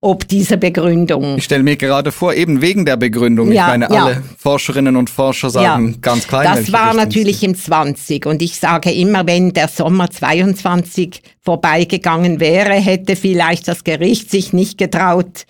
ob 0.05 0.27
dieser 0.27 0.57
Begründung. 0.57 1.38
Ich 1.38 1.45
stelle 1.45 1.63
mir 1.63 1.77
gerade 1.77 2.12
vor, 2.12 2.35
eben 2.35 2.62
wegen 2.62 2.85
der 2.85 2.95
Begründung. 2.95 3.51
Ja, 3.51 3.63
ich 3.63 3.67
meine, 3.71 3.93
ja. 3.93 4.05
alle 4.05 4.24
Forscherinnen 4.38 4.95
und 4.95 5.09
Forscher 5.09 5.50
sagen 5.50 5.93
ja, 5.93 5.97
ganz 6.00 6.27
klar. 6.27 6.43
Das 6.43 6.71
war 6.71 6.93
natürlich 6.93 7.41
im 7.41 7.55
20 7.55 8.27
und 8.27 8.43
ich 8.43 8.59
sage 8.59 8.91
immer, 8.91 9.25
wenn 9.25 9.51
der 9.53 9.67
Sommer 9.67 10.12
22 10.12 11.24
vorbeigegangen 11.41 12.39
wäre, 12.39 12.74
hätte 12.74 13.15
vielleicht 13.15 13.67
das 13.67 13.83
Gericht 13.83 14.29
sich 14.29 14.53
nicht 14.53 14.77
getraut, 14.77 15.47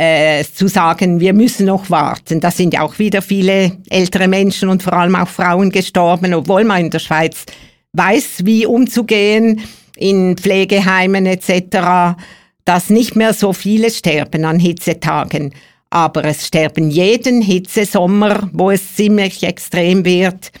äh, 0.00 0.44
zu 0.44 0.68
sagen, 0.68 1.20
wir 1.20 1.34
müssen 1.34 1.66
noch 1.66 1.90
warten. 1.90 2.40
Da 2.40 2.50
sind 2.50 2.74
ja 2.74 2.82
auch 2.82 2.98
wieder 2.98 3.22
viele 3.22 3.72
ältere 3.88 4.28
Menschen 4.28 4.68
und 4.68 4.82
vor 4.82 4.94
allem 4.94 5.16
auch 5.16 5.28
Frauen 5.28 5.70
gestorben, 5.70 6.32
obwohl 6.34 6.64
man 6.64 6.84
in 6.84 6.90
der 6.90 7.00
Schweiz 7.00 7.44
weiß, 7.92 8.44
wie 8.44 8.66
umzugehen 8.66 9.60
in 9.96 10.36
Pflegeheimen 10.36 11.26
etc 11.26 12.16
dass 12.64 12.88
nicht 12.88 13.16
mehr 13.16 13.34
so 13.34 13.52
viele 13.52 13.90
sterben 13.90 14.44
an 14.44 14.60
Hitzetagen. 14.60 15.52
Aber 15.90 16.24
es 16.24 16.46
sterben 16.46 16.88
jeden 16.88 17.42
Hitzesommer, 17.42 18.48
wo 18.52 18.70
es 18.70 18.94
ziemlich 18.94 19.42
extrem 19.42 20.04
wird, 20.04 20.52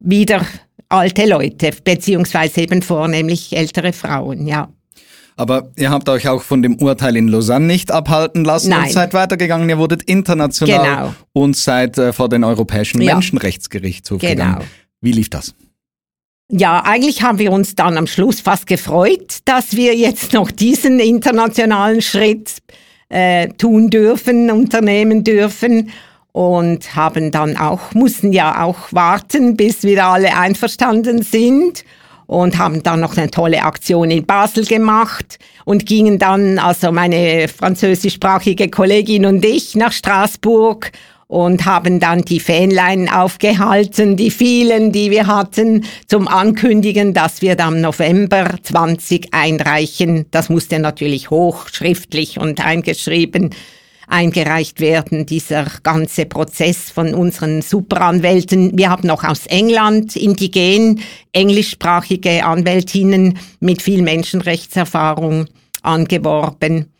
wieder 0.00 0.44
alte 0.88 1.24
Leute, 1.24 1.70
beziehungsweise 1.84 2.62
eben 2.62 2.82
vornehmlich 2.82 3.56
ältere 3.56 3.92
Frauen, 3.92 4.48
ja. 4.48 4.68
Aber 5.36 5.70
ihr 5.76 5.90
habt 5.90 6.08
euch 6.08 6.28
auch 6.28 6.42
von 6.42 6.62
dem 6.62 6.76
Urteil 6.76 7.16
in 7.16 7.28
Lausanne 7.28 7.66
nicht 7.66 7.90
abhalten 7.90 8.44
lassen 8.44 8.70
Nein. 8.70 8.84
und 8.84 8.92
seid 8.92 9.14
weitergegangen. 9.14 9.68
Ihr 9.68 9.78
wurdet 9.78 10.02
international 10.02 10.96
genau. 10.96 11.14
und 11.32 11.56
seid 11.56 11.98
äh, 11.98 12.12
vor 12.12 12.28
den 12.28 12.44
Europäischen 12.44 13.00
ja. 13.00 13.14
Menschenrechtsgerichtshof 13.14 14.20
genau. 14.20 14.30
gegangen. 14.30 14.64
Wie 15.00 15.12
lief 15.12 15.30
das? 15.30 15.54
Ja, 16.50 16.82
eigentlich 16.84 17.22
haben 17.22 17.38
wir 17.38 17.50
uns 17.50 17.74
dann 17.74 17.96
am 17.96 18.06
Schluss 18.06 18.40
fast 18.40 18.66
gefreut, 18.66 19.38
dass 19.46 19.74
wir 19.74 19.96
jetzt 19.96 20.34
noch 20.34 20.50
diesen 20.50 21.00
internationalen 21.00 22.02
Schritt 22.02 22.58
äh, 23.08 23.48
tun 23.54 23.88
dürfen, 23.88 24.50
unternehmen 24.50 25.24
dürfen 25.24 25.90
und 26.32 26.94
haben 26.94 27.30
dann 27.30 27.56
auch, 27.56 27.94
mussten 27.94 28.32
ja 28.32 28.62
auch 28.62 28.92
warten, 28.92 29.56
bis 29.56 29.82
wir 29.82 30.04
alle 30.04 30.36
einverstanden 30.36 31.22
sind 31.22 31.84
und 32.32 32.56
haben 32.58 32.82
dann 32.82 33.00
noch 33.00 33.16
eine 33.16 33.30
tolle 33.30 33.62
Aktion 33.62 34.10
in 34.10 34.24
Basel 34.24 34.64
gemacht 34.64 35.38
und 35.66 35.84
gingen 35.84 36.18
dann, 36.18 36.58
also 36.58 36.90
meine 36.90 37.46
französischsprachige 37.46 38.70
Kollegin 38.70 39.26
und 39.26 39.44
ich, 39.44 39.74
nach 39.74 39.92
Straßburg 39.92 40.92
und 41.28 41.66
haben 41.66 42.00
dann 42.00 42.22
die 42.22 42.40
Fähnlein 42.40 43.10
aufgehalten, 43.10 44.16
die 44.16 44.30
vielen, 44.30 44.92
die 44.92 45.10
wir 45.10 45.26
hatten, 45.26 45.84
zum 46.06 46.26
Ankündigen, 46.26 47.12
dass 47.12 47.42
wir 47.42 47.54
dann 47.54 47.82
November 47.82 48.54
20 48.62 49.34
einreichen. 49.34 50.24
Das 50.30 50.48
musste 50.48 50.78
natürlich 50.78 51.28
hochschriftlich 51.28 52.38
und 52.38 52.64
eingeschrieben 52.64 53.50
eingereicht 54.12 54.78
werden, 54.78 55.24
dieser 55.26 55.66
ganze 55.82 56.26
Prozess 56.26 56.90
von 56.90 57.14
unseren 57.14 57.62
Superanwälten. 57.62 58.76
Wir 58.76 58.90
haben 58.90 59.08
noch 59.08 59.24
aus 59.24 59.46
England 59.46 60.14
indigen, 60.16 61.00
englischsprachige 61.32 62.44
Anwältinnen 62.44 63.38
mit 63.60 63.80
viel 63.80 64.02
Menschenrechtserfahrung 64.02 65.46
angeworben 65.82 66.92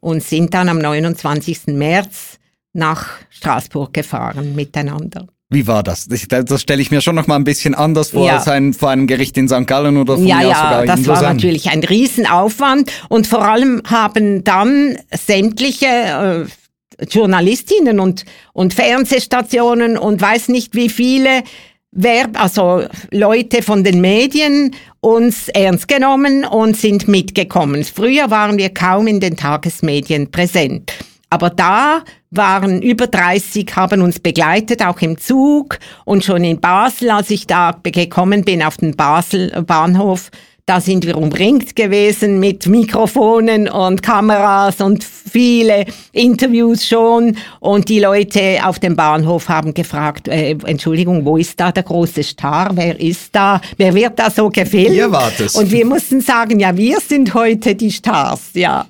und 0.00 0.22
sind 0.22 0.52
dann 0.52 0.68
am 0.68 0.78
29. 0.78 1.68
März 1.68 2.38
nach 2.74 3.08
Straßburg 3.30 3.92
gefahren 3.94 4.54
miteinander. 4.54 5.26
Wie 5.52 5.66
war 5.66 5.82
das? 5.82 6.06
Das, 6.06 6.28
das 6.28 6.62
stelle 6.62 6.80
ich 6.80 6.92
mir 6.92 7.00
schon 7.00 7.16
noch 7.16 7.26
mal 7.26 7.34
ein 7.34 7.42
bisschen 7.42 7.74
anders 7.74 8.10
vor 8.10 8.24
ja. 8.24 8.36
als 8.36 8.46
ein, 8.46 8.72
vor 8.72 8.90
einem 8.90 9.08
Gericht 9.08 9.36
in 9.36 9.48
St. 9.48 9.66
Gallen 9.66 9.96
oder 9.96 10.14
von 10.14 10.24
ja, 10.24 10.40
ja, 10.42 10.54
sogar 10.54 10.86
das 10.86 11.06
war 11.08 11.22
natürlich 11.22 11.70
ein 11.70 11.82
Riesenaufwand 11.82 12.92
und 13.08 13.26
vor 13.26 13.44
allem 13.44 13.82
haben 13.84 14.44
dann 14.44 14.96
sämtliche 15.12 15.86
äh, 15.86 17.04
Journalistinnen 17.04 17.98
und, 17.98 18.24
und 18.52 18.74
Fernsehstationen 18.74 19.98
und 19.98 20.20
weiß 20.20 20.48
nicht 20.48 20.76
wie 20.76 20.88
viele 20.88 21.42
Verb, 21.90 22.40
also 22.40 22.84
Leute 23.10 23.62
von 23.62 23.82
den 23.82 24.00
Medien 24.00 24.76
uns 25.00 25.48
ernst 25.48 25.88
genommen 25.88 26.44
und 26.44 26.76
sind 26.76 27.08
mitgekommen. 27.08 27.82
Früher 27.82 28.30
waren 28.30 28.56
wir 28.58 28.70
kaum 28.70 29.08
in 29.08 29.18
den 29.18 29.36
Tagesmedien 29.36 30.30
präsent. 30.30 30.92
Aber 31.30 31.50
da 31.50 32.02
waren 32.30 32.82
über 32.82 33.06
30, 33.06 33.74
haben 33.76 34.02
uns 34.02 34.18
begleitet, 34.18 34.84
auch 34.84 35.00
im 35.00 35.16
Zug 35.16 35.78
und 36.04 36.24
schon 36.24 36.42
in 36.42 36.60
Basel, 36.60 37.10
als 37.10 37.30
ich 37.30 37.46
da 37.46 37.78
gekommen 37.82 38.44
bin 38.44 38.62
auf 38.62 38.76
den 38.76 38.96
Basel 38.96 39.62
Bahnhof, 39.62 40.30
da 40.70 40.80
sind 40.80 41.04
wir 41.04 41.18
umringt 41.18 41.74
gewesen 41.74 42.38
mit 42.38 42.66
Mikrofonen 42.66 43.68
und 43.68 44.04
Kameras 44.04 44.80
und 44.80 45.02
viele 45.02 45.84
Interviews 46.12 46.86
schon. 46.86 47.36
Und 47.58 47.88
die 47.88 47.98
Leute 47.98 48.60
auf 48.62 48.78
dem 48.78 48.94
Bahnhof 48.94 49.48
haben 49.48 49.74
gefragt, 49.74 50.28
äh, 50.28 50.56
Entschuldigung, 50.64 51.24
wo 51.24 51.36
ist 51.36 51.58
da 51.58 51.72
der 51.72 51.82
große 51.82 52.22
Star? 52.22 52.70
Wer 52.74 53.00
ist 53.00 53.34
da? 53.34 53.60
Wer 53.78 53.94
wird 53.94 54.16
da 54.20 54.30
so 54.30 54.48
gefilmt? 54.48 54.94
Ihr 54.94 55.10
wart 55.10 55.40
es. 55.40 55.56
Und 55.56 55.72
wir 55.72 55.84
mussten 55.84 56.20
sagen, 56.20 56.60
ja, 56.60 56.76
wir 56.76 57.00
sind 57.00 57.34
heute 57.34 57.74
die 57.74 57.90
Stars, 57.90 58.50
ja. 58.54 58.86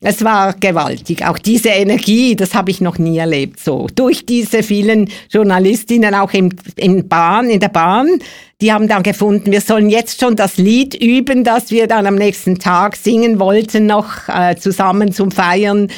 Es 0.00 0.22
war 0.22 0.54
gewaltig. 0.54 1.26
Auch 1.26 1.38
diese 1.38 1.70
Energie, 1.70 2.36
das 2.36 2.54
habe 2.54 2.70
ich 2.70 2.80
noch 2.80 2.98
nie 2.98 3.18
erlebt. 3.18 3.58
So 3.58 3.88
durch 3.92 4.24
diese 4.24 4.62
vielen 4.62 5.10
Journalistinnen 5.28 6.14
auch 6.14 6.32
im, 6.32 6.50
im 6.76 7.08
Bahn, 7.08 7.50
in 7.50 7.58
der 7.58 7.68
Bahn, 7.68 8.20
die 8.60 8.72
haben 8.72 8.86
dann 8.86 9.02
gefunden, 9.02 9.50
wir 9.50 9.60
sollen 9.60 9.90
jetzt 9.90 10.20
schon 10.20 10.36
das 10.36 10.56
Lied 10.56 10.94
üben, 10.94 11.42
das 11.42 11.72
wir 11.72 11.88
dann 11.88 12.06
am 12.06 12.14
nächsten 12.14 12.60
Tag 12.60 12.94
singen 12.94 13.40
wollten, 13.40 13.86
noch 13.86 14.28
äh, 14.28 14.54
zusammen 14.54 15.12
zum 15.12 15.32
Feiern. 15.32 15.88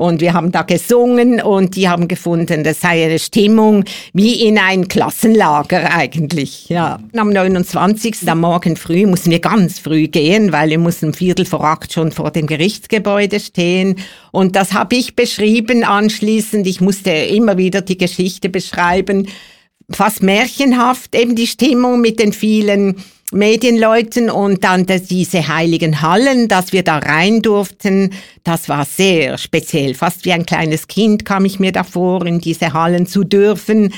Und 0.00 0.22
wir 0.22 0.32
haben 0.32 0.50
da 0.50 0.62
gesungen 0.62 1.42
und 1.42 1.76
die 1.76 1.86
haben 1.86 2.08
gefunden, 2.08 2.64
das 2.64 2.80
sei 2.80 3.04
eine 3.04 3.18
Stimmung 3.18 3.84
wie 4.14 4.46
in 4.46 4.56
ein 4.56 4.88
Klassenlager 4.88 5.92
eigentlich. 5.92 6.70
Ja. 6.70 7.00
Am 7.14 7.28
29. 7.28 8.16
am 8.26 8.40
Morgen 8.40 8.76
früh 8.76 9.06
mussten 9.06 9.30
wir 9.30 9.40
ganz 9.40 9.78
früh 9.78 10.08
gehen, 10.08 10.52
weil 10.52 10.70
wir 10.70 10.78
mussten 10.78 11.08
um 11.08 11.12
Viertel 11.12 11.44
vor 11.44 11.62
acht 11.64 11.92
schon 11.92 12.12
vor 12.12 12.30
dem 12.30 12.46
Gerichtsgebäude 12.46 13.40
stehen. 13.40 13.96
Und 14.32 14.56
das 14.56 14.72
habe 14.72 14.96
ich 14.96 15.16
beschrieben 15.16 15.84
anschließend. 15.84 16.66
Ich 16.66 16.80
musste 16.80 17.10
immer 17.10 17.58
wieder 17.58 17.82
die 17.82 17.98
Geschichte 17.98 18.48
beschreiben. 18.48 19.28
Fast 19.90 20.22
märchenhaft, 20.22 21.14
eben 21.14 21.36
die 21.36 21.46
Stimmung 21.46 22.00
mit 22.00 22.20
den 22.20 22.32
vielen 22.32 22.96
Medienleuten 23.32 24.28
und 24.28 24.64
dann 24.64 24.86
diese 24.86 25.46
heiligen 25.46 26.02
Hallen, 26.02 26.48
dass 26.48 26.72
wir 26.72 26.82
da 26.82 26.98
rein 26.98 27.42
durften, 27.42 28.12
das 28.44 28.68
war 28.68 28.84
sehr 28.84 29.38
speziell. 29.38 29.94
Fast 29.94 30.24
wie 30.24 30.32
ein 30.32 30.46
kleines 30.46 30.88
Kind 30.88 31.24
kam 31.24 31.44
ich 31.44 31.60
mir 31.60 31.72
davor, 31.72 32.26
in 32.26 32.40
diese 32.40 32.72
Hallen 32.72 33.06
zu 33.06 33.24
dürfen 33.24 33.92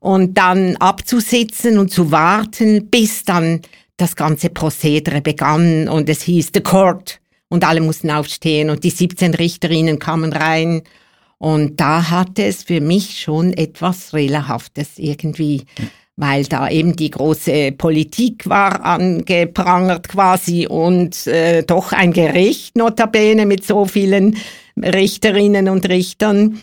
und 0.00 0.36
dann 0.36 0.76
abzusitzen 0.76 1.78
und 1.78 1.90
zu 1.90 2.10
warten, 2.10 2.90
bis 2.90 3.24
dann 3.24 3.62
das 3.96 4.16
ganze 4.16 4.50
Prozedere 4.50 5.22
begann 5.22 5.88
und 5.88 6.08
es 6.08 6.22
hieß 6.22 6.50
The 6.52 6.60
Court. 6.60 7.20
Und 7.48 7.64
alle 7.64 7.80
mussten 7.80 8.10
aufstehen 8.10 8.68
und 8.68 8.84
die 8.84 8.90
17 8.90 9.34
Richterinnen 9.34 9.98
kamen 9.98 10.32
rein. 10.32 10.82
Und 11.38 11.80
da 11.80 12.10
hatte 12.10 12.44
es 12.44 12.64
für 12.64 12.80
mich 12.80 13.20
schon 13.20 13.52
etwas 13.52 14.10
Thriller-haftes 14.10 14.98
irgendwie 14.98 15.64
weil 16.16 16.44
da 16.44 16.68
eben 16.68 16.94
die 16.94 17.10
große 17.10 17.72
Politik 17.72 18.48
war 18.48 18.84
angeprangert 18.84 20.08
quasi 20.08 20.66
und 20.66 21.26
äh, 21.26 21.62
doch 21.64 21.92
ein 21.92 22.12
Gericht 22.12 22.76
notabene 22.76 23.46
mit 23.46 23.64
so 23.64 23.84
vielen 23.84 24.36
Richterinnen 24.76 25.68
und 25.68 25.88
Richtern. 25.88 26.60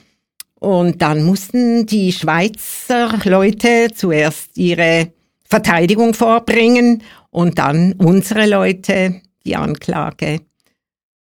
Und 0.60 1.02
dann 1.02 1.24
mussten 1.24 1.86
die 1.86 2.12
Schweizer 2.12 3.20
Leute 3.26 3.90
zuerst 3.94 4.58
ihre 4.58 5.12
Verteidigung 5.44 6.14
vorbringen 6.14 7.04
und 7.32 7.58
dann 7.58 7.94
unsere 7.94 8.48
Leute 8.48 9.22
die 9.46 9.56
Anklage. 9.56 10.42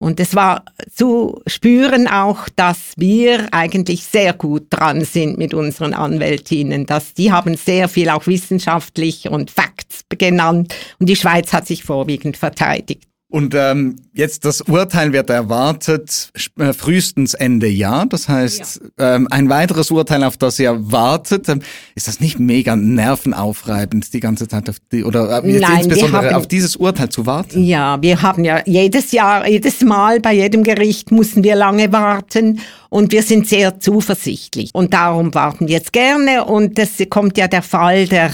Und 0.01 0.21
es 0.21 0.33
war 0.33 0.63
zu 0.89 1.41
spüren 1.45 2.07
auch, 2.07 2.47
dass 2.55 2.93
wir 2.95 3.53
eigentlich 3.53 4.05
sehr 4.05 4.31
gut 4.31 4.67
dran 4.69 5.03
sind 5.03 5.37
mit 5.37 5.53
unseren 5.53 5.93
Anwältinnen, 5.93 6.85
dass 6.85 7.13
die 7.13 7.33
haben 7.33 7.57
sehr 7.57 7.89
viel 7.89 8.09
auch 8.09 8.25
wissenschaftlich 8.25 9.29
und 9.29 9.51
Facts 9.51 10.05
genannt 10.09 10.73
und 10.99 11.09
die 11.09 11.17
Schweiz 11.17 11.51
hat 11.51 11.67
sich 11.67 11.83
vorwiegend 11.83 12.37
verteidigt. 12.37 13.08
Und 13.31 13.53
ähm, 13.53 13.97
jetzt 14.11 14.43
das 14.43 14.61
Urteil 14.61 15.13
wird 15.13 15.29
erwartet 15.29 16.31
äh, 16.57 16.73
frühestens 16.73 17.35
Ende 17.35 17.67
Jahr. 17.67 18.07
Das 18.07 18.27
heißt, 18.27 18.81
ja. 18.97 19.15
ähm, 19.15 19.27
ein 19.29 19.49
weiteres 19.49 19.91
Urteil, 19.91 20.23
auf 20.23 20.35
das 20.37 20.57
ihr 20.57 20.91
wartet. 20.91 21.47
Ähm, 21.47 21.61
ist 21.93 22.07
das 22.07 22.19
nicht 22.19 22.39
mega 22.39 22.75
nervenaufreibend, 22.75 24.11
die 24.15 24.19
ganze 24.19 24.47
Zeit 24.47 24.67
auf 24.67 24.77
die, 24.91 25.03
oder 25.03 25.43
äh, 25.43 25.59
Nein, 25.59 25.81
insbesondere 25.83 26.25
haben, 26.25 26.35
auf 26.37 26.47
dieses 26.47 26.75
Urteil 26.75 27.09
zu 27.09 27.27
warten? 27.27 27.63
Ja, 27.63 28.01
wir 28.01 28.23
haben 28.23 28.43
ja 28.43 28.63
jedes 28.65 29.11
Jahr, 29.11 29.47
jedes 29.47 29.81
Mal 29.81 30.19
bei 30.19 30.33
jedem 30.33 30.63
Gericht 30.63 31.11
mussten 31.11 31.43
wir 31.43 31.55
lange 31.55 31.91
warten 31.91 32.61
und 32.89 33.11
wir 33.11 33.21
sind 33.21 33.47
sehr 33.47 33.79
zuversichtlich. 33.79 34.71
Und 34.73 34.95
darum 34.95 35.35
warten 35.35 35.67
wir 35.67 35.75
jetzt 35.75 35.93
gerne. 35.93 36.45
Und 36.45 36.79
es 36.79 36.93
kommt 37.11 37.37
ja 37.37 37.47
der 37.47 37.61
Fall 37.61 38.07
der 38.07 38.31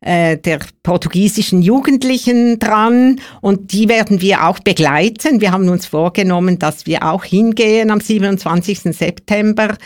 äh, 0.00 0.36
der 0.36 0.60
portugiesischen 0.82 1.62
Jugendlichen 1.62 2.58
dran 2.58 3.20
und 3.40 3.72
die 3.72 3.88
werden 3.88 4.20
wir 4.20 4.46
auch 4.46 4.58
begleiten. 4.58 5.40
Wir 5.40 5.52
haben 5.52 5.68
uns 5.68 5.86
vorgenommen, 5.86 6.58
dass 6.58 6.86
wir 6.86 7.04
auch 7.04 7.24
hingehen 7.24 7.90
am 7.90 8.00
27. 8.00 8.96
September 8.96 9.76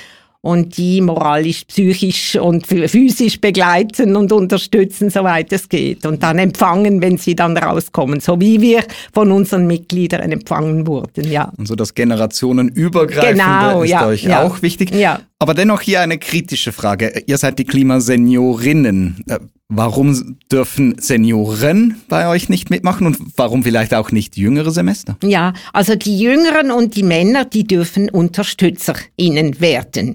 und 0.43 0.79
die 0.79 1.01
moralisch, 1.01 1.65
psychisch 1.67 2.37
und 2.37 2.67
physisch 2.67 3.41
begleiten 3.41 4.17
und 4.17 4.33
unterstützen, 4.33 5.11
soweit 5.11 5.53
es 5.53 5.69
geht. 5.69 6.07
Und 6.07 6.23
dann 6.23 6.39
empfangen, 6.39 7.03
wenn 7.03 7.19
sie 7.19 7.35
dann 7.35 7.57
rauskommen, 7.57 8.21
so 8.21 8.41
wie 8.41 8.61
wir 8.61 8.85
von 9.13 9.31
unseren 9.33 9.67
Mitgliedern 9.67 10.33
empfangen 10.33 10.87
wurden, 10.87 11.31
ja. 11.31 11.53
Und 11.57 11.69
so 11.69 11.75
das 11.77 11.95
Generationenübergreifende 11.95 13.35
genau, 13.35 13.83
ist 13.83 13.91
ja, 13.91 14.07
euch 14.07 14.23
ja. 14.23 14.43
auch 14.43 14.63
wichtig. 14.63 14.93
Ja. 14.95 15.21
Aber 15.43 15.55
dennoch 15.55 15.81
hier 15.81 16.03
eine 16.03 16.19
kritische 16.19 16.71
Frage. 16.71 17.23
Ihr 17.27 17.39
seid 17.39 17.59
die 17.59 17.65
Klimaseniorinnen. 17.65 19.25
Äh, 19.27 19.39
warum 19.71 20.37
dürfen 20.53 20.97
Senioren 20.99 21.99
bei 22.09 22.29
euch 22.29 22.51
nicht 22.51 22.69
mitmachen 22.69 23.07
und 23.07 23.17
warum 23.37 23.63
vielleicht 23.65 23.95
auch 23.95 24.13
nicht 24.13 24.37
jüngere 24.37 24.71
Semester? 24.71 25.17
Ja, 25.25 25.55
also 25.73 25.97
die 25.97 26.19
Jüngeren 26.19 26.71
und 26.71 26.95
die 26.95 27.03
Männer, 27.03 27.47
die 27.47 27.65
dürfen 27.65 28.11
UnterstützerInnen 28.11 29.61
werden. 29.61 30.15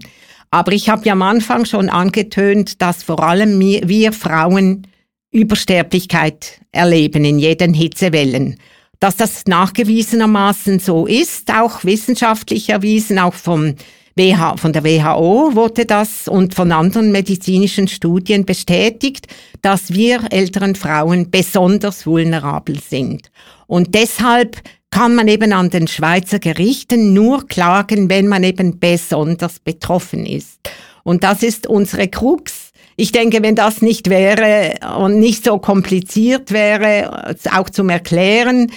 Aber 0.51 0.73
ich 0.73 0.89
habe 0.89 1.05
ja 1.05 1.13
am 1.13 1.23
Anfang 1.23 1.65
schon 1.65 1.89
angetönt, 1.89 2.79
dass 2.83 3.01
vor 3.01 3.23
allem 3.23 3.59
wir, 3.59 4.13
Frauen 4.13 4.85
Übersterblichkeit 5.31 6.61
erleben 6.71 7.25
in 7.25 7.39
jeden 7.39 7.73
Hitzewellen. 7.73 8.57
Dass 8.99 9.17
das 9.17 9.45
nachgewiesenermaßen 9.47 10.79
so 10.79 11.07
ist, 11.07 11.51
auch 11.51 11.83
wissenschaftlich 11.83 12.69
erwiesen, 12.69 13.17
auch 13.17 13.33
vom 13.33 13.73
WH, 14.17 14.55
von 14.57 14.71
der 14.71 14.85
WHO 14.85 15.55
wurde 15.55 15.85
das 15.85 16.29
und 16.29 16.55
von 16.55 16.71
anderen 16.71 17.11
medizinischen 17.11 17.89
Studien 17.89 18.45
bestätigt, 18.45 19.27
dass 19.61 19.93
wir 19.93 20.31
älteren 20.31 20.75
Frauen 20.75 21.29
besonders 21.31 22.05
vulnerabel 22.05 22.79
sind. 22.79 23.29
Und 23.67 23.93
deshalb 23.93 24.61
kann 24.89 25.15
man 25.15 25.27
eben 25.27 25.51
an 25.51 25.69
den 25.69 25.89
Schweizer 25.89 26.39
Gerichten 26.39 27.13
nur 27.13 27.45
klagen, 27.45 28.09
wenn 28.09 28.29
man 28.29 28.45
eben 28.45 28.79
besonders 28.79 29.59
betroffen 29.59 30.25
ist. 30.25 30.61
Und 31.03 31.25
das 31.25 31.43
ist 31.43 31.67
unsere 31.67 32.07
Krux. 32.07 32.71
Ich 32.95 33.11
denke, 33.11 33.43
wenn 33.43 33.55
das 33.55 33.81
nicht 33.81 34.09
wäre 34.09 34.75
und 34.97 35.19
nicht 35.19 35.43
so 35.43 35.57
kompliziert 35.57 36.53
wäre, 36.53 37.35
auch 37.51 37.69
zum 37.69 37.89
Erklären, 37.89 38.71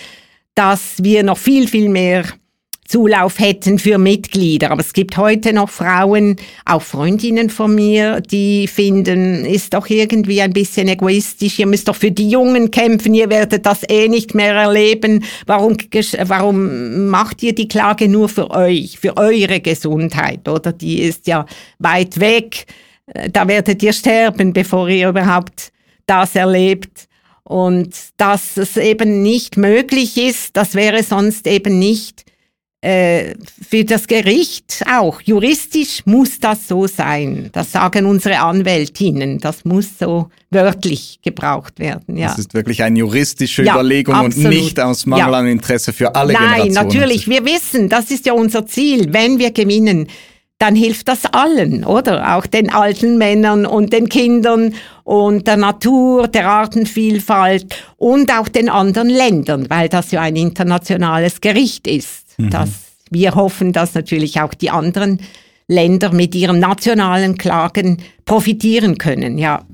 dass 0.56 0.96
wir 0.98 1.22
noch 1.22 1.38
viel, 1.38 1.68
viel 1.68 1.88
mehr 1.88 2.24
Zulauf 2.88 3.38
hätten 3.38 3.78
für 3.78 3.98
Mitglieder. 3.98 4.70
Aber 4.70 4.80
es 4.80 4.94
gibt 4.94 5.18
heute 5.18 5.52
noch 5.52 5.68
Frauen, 5.68 6.36
auch 6.64 6.80
Freundinnen 6.80 7.50
von 7.50 7.74
mir, 7.74 8.22
die 8.22 8.66
finden, 8.66 9.44
ist 9.44 9.74
doch 9.74 9.90
irgendwie 9.90 10.40
ein 10.40 10.54
bisschen 10.54 10.88
egoistisch. 10.88 11.58
Ihr 11.58 11.66
müsst 11.66 11.88
doch 11.88 11.96
für 11.96 12.10
die 12.10 12.30
Jungen 12.30 12.70
kämpfen. 12.70 13.12
Ihr 13.12 13.28
werdet 13.28 13.66
das 13.66 13.82
eh 13.90 14.08
nicht 14.08 14.34
mehr 14.34 14.54
erleben. 14.54 15.22
Warum, 15.44 15.76
warum 16.24 17.08
macht 17.08 17.42
ihr 17.42 17.54
die 17.54 17.68
Klage 17.68 18.08
nur 18.08 18.30
für 18.30 18.50
euch, 18.50 18.98
für 18.98 19.18
eure 19.18 19.60
Gesundheit? 19.60 20.48
Oder 20.48 20.72
die 20.72 21.02
ist 21.02 21.26
ja 21.26 21.44
weit 21.78 22.18
weg. 22.20 22.64
Da 23.32 23.46
werdet 23.46 23.82
ihr 23.82 23.92
sterben, 23.92 24.54
bevor 24.54 24.88
ihr 24.88 25.10
überhaupt 25.10 25.72
das 26.06 26.34
erlebt. 26.34 27.06
Und 27.44 27.94
dass 28.16 28.56
es 28.56 28.78
eben 28.78 29.22
nicht 29.22 29.58
möglich 29.58 30.16
ist, 30.16 30.56
das 30.56 30.74
wäre 30.74 31.02
sonst 31.02 31.46
eben 31.46 31.78
nicht 31.78 32.27
äh, 32.80 33.34
für 33.68 33.84
das 33.84 34.06
Gericht 34.06 34.84
auch. 34.88 35.20
Juristisch 35.22 36.02
muss 36.04 36.38
das 36.38 36.68
so 36.68 36.86
sein. 36.86 37.50
Das 37.52 37.72
sagen 37.72 38.06
unsere 38.06 38.38
Anwältinnen. 38.38 39.38
Das 39.40 39.64
muss 39.64 39.98
so 39.98 40.28
wörtlich 40.50 41.18
gebraucht 41.22 41.80
werden. 41.80 42.16
Ja. 42.16 42.28
Das 42.28 42.38
ist 42.38 42.54
wirklich 42.54 42.82
eine 42.84 43.00
juristische 43.00 43.64
ja, 43.64 43.74
Überlegung 43.74 44.14
absolut. 44.14 44.46
und 44.46 44.50
nicht 44.50 44.80
aus 44.80 45.06
Mangel 45.06 45.32
ja. 45.32 45.38
an 45.38 45.46
Interesse 45.48 45.92
für 45.92 46.14
alle 46.14 46.32
Nein, 46.34 46.42
Generationen. 46.42 46.74
Nein, 46.74 46.84
natürlich. 46.86 47.28
Wir 47.28 47.44
wissen, 47.44 47.88
das 47.88 48.12
ist 48.12 48.26
ja 48.26 48.32
unser 48.32 48.64
Ziel. 48.66 49.12
Wenn 49.12 49.40
wir 49.40 49.50
gewinnen, 49.50 50.06
dann 50.58 50.74
hilft 50.74 51.08
das 51.08 51.24
allen, 51.24 51.84
oder? 51.84 52.36
Auch 52.36 52.46
den 52.46 52.70
alten 52.70 53.18
Männern 53.18 53.66
und 53.66 53.92
den 53.92 54.08
Kindern 54.08 54.74
und 55.04 55.46
der 55.46 55.56
Natur, 55.56 56.28
der 56.28 56.48
Artenvielfalt 56.48 57.66
und 57.96 58.32
auch 58.32 58.48
den 58.48 58.68
anderen 58.68 59.08
Ländern, 59.08 59.70
weil 59.70 59.88
das 59.88 60.10
ja 60.10 60.20
ein 60.20 60.36
internationales 60.36 61.40
Gericht 61.40 61.86
ist. 61.86 62.27
Mhm. 62.38 62.50
Dass 62.50 62.70
wir 63.10 63.34
hoffen, 63.34 63.72
dass 63.72 63.94
natürlich 63.94 64.40
auch 64.40 64.54
die 64.54 64.70
anderen 64.70 65.20
Länder 65.66 66.12
mit 66.12 66.34
ihren 66.34 66.58
nationalen 66.58 67.36
Klagen 67.36 67.98
profitieren 68.24 68.98
können, 68.98 69.38
ja. 69.38 69.64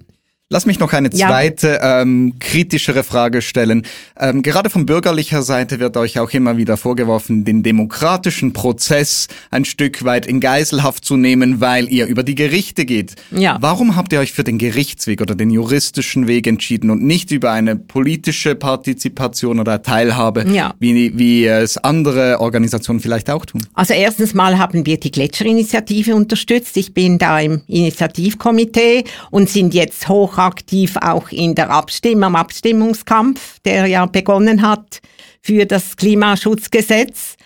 Lass 0.55 0.67
mich 0.67 0.79
noch 0.79 0.93
eine 0.93 1.11
zweite 1.11 1.81
ja. 1.83 2.03
ähm, 2.03 2.35
kritischere 2.39 3.03
Frage 3.03 3.43
stellen. 3.43 3.85
Ähm, 4.17 4.41
gerade 4.41 4.71
von 4.71 4.87
bürgerlicher 4.87 5.43
Seite 5.43 5.81
wird 5.81 5.97
euch 5.97 6.21
auch 6.21 6.31
immer 6.31 6.57
wieder 6.57 6.77
vorgeworfen, 6.77 7.45
den 7.45 7.65
demokratischen 7.65 8.53
Prozess 8.53 9.27
ein 9.51 9.65
Stück 9.65 10.05
weit 10.05 10.27
in 10.27 10.39
Geiselhaft 10.39 11.05
zu 11.05 11.17
nehmen, 11.17 11.61
weil 11.61 11.89
ihr 11.89 12.07
über 12.07 12.23
die 12.23 12.37
Gerichte 12.37 12.85
geht. 12.85 13.17
Ja. 13.33 13.59
Warum 13.61 13.97
habt 13.97 14.13
ihr 14.13 14.21
euch 14.21 14.31
für 14.31 14.45
den 14.45 14.59
Gerichtsweg 14.59 15.21
oder 15.21 15.35
den 15.35 15.51
juristischen 15.51 16.29
Weg 16.29 16.47
entschieden 16.47 16.91
und 16.91 17.03
nicht 17.03 17.33
über 17.33 17.51
eine 17.51 17.75
politische 17.75 18.55
Partizipation 18.55 19.59
oder 19.59 19.83
Teilhabe, 19.83 20.47
ja. 20.49 20.73
wie, 20.79 21.19
wie 21.19 21.47
es 21.47 21.79
andere 21.79 22.39
Organisationen 22.39 23.01
vielleicht 23.01 23.29
auch 23.29 23.45
tun? 23.45 23.67
Also 23.75 23.93
erstens 23.93 24.35
mal 24.35 24.57
haben 24.57 24.87
wir 24.87 25.01
die 25.01 25.11
Gletscherinitiative 25.11 26.15
unterstützt. 26.15 26.77
Ich 26.77 26.95
bin 26.95 27.19
da 27.19 27.41
im 27.41 27.63
Initiativkomitee 27.67 29.03
und 29.33 29.51
sind 29.51 29.75
jetzt 29.75 30.09
hoch 30.09 30.44
aktiv 30.45 30.97
auch 31.01 31.31
in 31.31 31.55
der 31.55 31.71
Abstimmung, 31.71 32.25
am 32.25 32.37
Abstimmungskampf, 32.37 33.59
der 33.65 33.87
ja 33.87 34.07
begonnen 34.07 34.63
hat 34.63 35.01
für 35.43 35.67
das 35.67 35.97
Klimaschutzgesetz. 35.97 37.37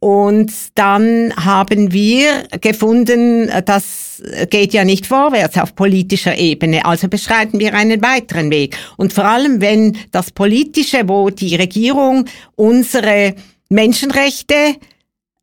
Und 0.00 0.52
dann 0.76 1.34
haben 1.36 1.92
wir 1.92 2.44
gefunden, 2.60 3.50
das 3.64 4.22
geht 4.48 4.72
ja 4.72 4.84
nicht 4.84 5.06
vorwärts 5.06 5.58
auf 5.58 5.74
politischer 5.74 6.36
Ebene, 6.36 6.84
also 6.84 7.08
beschreiten 7.08 7.58
wir 7.58 7.74
einen 7.74 8.00
weiteren 8.00 8.50
Weg. 8.50 8.76
Und 8.96 9.12
vor 9.12 9.24
allem, 9.24 9.60
wenn 9.60 9.96
das 10.12 10.30
Politische, 10.30 11.08
wo 11.08 11.30
die 11.30 11.56
Regierung 11.56 12.26
unsere 12.54 13.34
Menschenrechte 13.70 14.76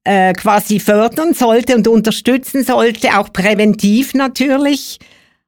äh, 0.05 0.33
quasi 0.33 0.79
fördern 0.79 1.33
sollte 1.33 1.75
und 1.75 1.87
unterstützen 1.87 2.63
sollte, 2.63 3.19
auch 3.19 3.33
präventiv 3.33 4.13
natürlich, 4.13 4.99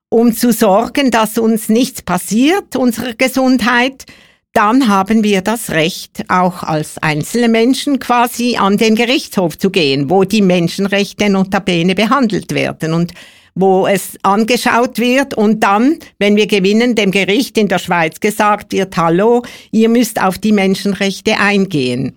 um 0.10 0.34
zu 0.34 0.52
sorgen, 0.52 1.12
dass 1.12 1.38
uns 1.38 1.70
nichts 1.70 2.02
passiert, 2.02 2.76
unserer 2.76 3.14
Gesundheit, 3.14 4.06
dann 4.54 4.88
haben 4.88 5.24
wir 5.24 5.42
das 5.42 5.70
Recht, 5.70 6.24
auch 6.30 6.64
als 6.64 6.98
einzelne 6.98 7.48
Menschen 7.48 8.00
quasi 8.00 8.58
an 8.58 8.78
den 8.78 8.96
Gerichtshof 8.96 9.58
zu 9.58 9.70
gehen, 9.70 10.10
wo 10.10 10.24
die 10.24 10.42
Menschenrechte 10.42 11.30
notabene 11.30 11.94
behandelt 11.94 12.56
werden 12.56 12.94
und 12.94 13.14
wo 13.54 13.88
es 13.88 14.18
angeschaut 14.24 15.00
wird 15.00 15.34
und 15.34 15.62
dann, 15.62 15.98
wenn 16.20 16.36
wir 16.36 16.48
gewinnen, 16.48 16.96
dem 16.96 17.12
Gericht 17.12 17.58
in 17.58 17.68
der 17.68 17.80
Schweiz 17.80 18.20
gesagt 18.20 18.72
wird, 18.74 18.96
hallo, 18.98 19.44
ihr 19.72 19.90
müsst 19.90 20.22
auf 20.22 20.38
die 20.38 20.52
Menschenrechte 20.52 21.40
eingehen. 21.40 22.16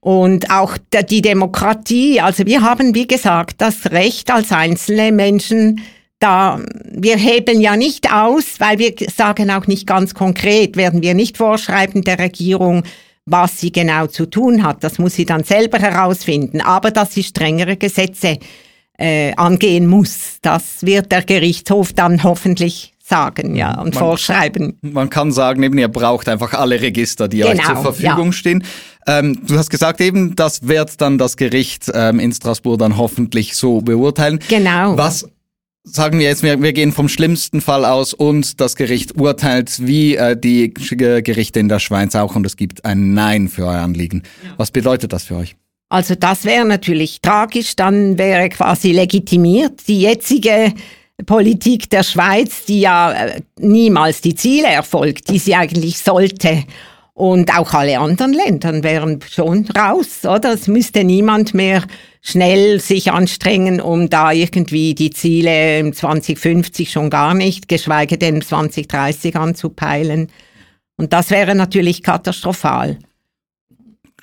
Und 0.00 0.50
auch 0.50 0.78
die 1.10 1.22
Demokratie, 1.22 2.20
also 2.20 2.46
wir 2.46 2.62
haben, 2.62 2.94
wie 2.94 3.06
gesagt, 3.06 3.56
das 3.58 3.90
Recht 3.90 4.30
als 4.30 4.50
einzelne 4.50 5.12
Menschen, 5.12 5.82
da 6.20 6.60
wir 6.84 7.16
hebeln 7.16 7.60
ja 7.60 7.76
nicht 7.76 8.12
aus, 8.12 8.60
weil 8.60 8.78
wir 8.78 8.94
sagen 9.12 9.50
auch 9.50 9.66
nicht 9.66 9.86
ganz 9.86 10.14
konkret, 10.14 10.76
werden 10.76 11.02
wir 11.02 11.14
nicht 11.14 11.38
vorschreiben 11.38 12.02
der 12.02 12.18
Regierung, 12.18 12.84
was 13.26 13.58
sie 13.58 13.72
genau 13.72 14.06
zu 14.06 14.26
tun 14.26 14.62
hat. 14.62 14.84
Das 14.84 14.98
muss 14.98 15.14
sie 15.14 15.24
dann 15.24 15.44
selber 15.44 15.78
herausfinden. 15.78 16.60
Aber 16.60 16.90
dass 16.90 17.14
sie 17.14 17.22
strengere 17.22 17.76
Gesetze 17.76 18.38
äh, 18.98 19.32
angehen 19.34 19.86
muss, 19.86 20.38
das 20.42 20.82
wird 20.84 21.10
der 21.10 21.22
Gerichtshof 21.22 21.94
dann 21.94 22.22
hoffentlich 22.22 22.92
sagen, 23.02 23.56
ja, 23.56 23.80
und 23.80 23.94
man, 23.94 24.04
vorschreiben. 24.04 24.78
Man 24.82 25.10
kann 25.10 25.32
sagen, 25.32 25.62
eben, 25.62 25.76
ihr 25.78 25.88
braucht 25.88 26.28
einfach 26.28 26.52
alle 26.52 26.80
Register, 26.80 27.28
die 27.28 27.38
genau, 27.38 27.50
euch 27.50 27.64
zur 27.64 27.76
Verfügung 27.76 28.26
ja. 28.26 28.32
stehen. 28.32 28.64
Ähm, 29.06 29.40
du 29.46 29.56
hast 29.56 29.70
gesagt 29.70 30.00
eben, 30.00 30.36
das 30.36 30.68
wird 30.68 31.00
dann 31.00 31.18
das 31.18 31.36
Gericht 31.36 31.90
ähm, 31.92 32.20
in 32.20 32.32
Straßburg 32.32 32.78
dann 32.78 32.96
hoffentlich 32.96 33.56
so 33.56 33.80
beurteilen. 33.80 34.38
Genau. 34.48 34.96
Was 34.96 35.26
sagen 35.84 36.18
wir 36.18 36.26
jetzt, 36.26 36.42
wir, 36.42 36.60
wir 36.62 36.72
gehen 36.72 36.92
vom 36.92 37.08
schlimmsten 37.08 37.60
Fall 37.60 37.84
aus 37.84 38.14
und 38.14 38.60
das 38.60 38.76
Gericht 38.76 39.16
urteilt 39.16 39.86
wie 39.86 40.16
äh, 40.16 40.36
die 40.36 40.72
Gerichte 40.74 41.60
in 41.60 41.68
der 41.68 41.78
Schweiz 41.78 42.14
auch 42.14 42.36
und 42.36 42.46
es 42.46 42.56
gibt 42.56 42.84
ein 42.84 43.14
Nein 43.14 43.48
für 43.48 43.66
euer 43.66 43.80
Anliegen. 43.80 44.22
Ja. 44.44 44.54
Was 44.56 44.70
bedeutet 44.70 45.12
das 45.12 45.24
für 45.24 45.36
euch? 45.36 45.56
Also 45.88 46.14
das 46.14 46.44
wäre 46.44 46.64
natürlich 46.64 47.20
tragisch, 47.20 47.74
dann 47.74 48.16
wäre 48.16 48.48
quasi 48.48 48.92
legitimiert 48.92 49.88
die 49.88 50.02
jetzige 50.02 50.72
Politik 51.26 51.90
der 51.90 52.04
Schweiz, 52.04 52.64
die 52.66 52.80
ja 52.80 53.12
äh, 53.12 53.40
niemals 53.58 54.20
die 54.20 54.34
Ziele 54.34 54.68
erfolgt, 54.68 55.28
die 55.28 55.38
sie 55.38 55.54
eigentlich 55.54 55.98
sollte. 55.98 56.64
Und 57.20 57.54
auch 57.54 57.74
alle 57.74 57.98
anderen 57.98 58.32
Länder 58.32 58.82
wären 58.82 59.20
schon 59.30 59.66
raus, 59.76 60.24
oder? 60.24 60.54
Es 60.54 60.68
müsste 60.68 61.04
niemand 61.04 61.52
mehr 61.52 61.84
schnell 62.22 62.80
sich 62.80 63.12
anstrengen, 63.12 63.82
um 63.82 64.08
da 64.08 64.32
irgendwie 64.32 64.94
die 64.94 65.10
Ziele 65.10 65.90
2050 65.92 66.90
schon 66.90 67.10
gar 67.10 67.34
nicht, 67.34 67.68
geschweige 67.68 68.16
denn 68.16 68.40
2030 68.40 69.36
anzupeilen. 69.36 70.28
Und 70.96 71.12
das 71.12 71.28
wäre 71.28 71.54
natürlich 71.54 72.02
katastrophal. 72.02 72.96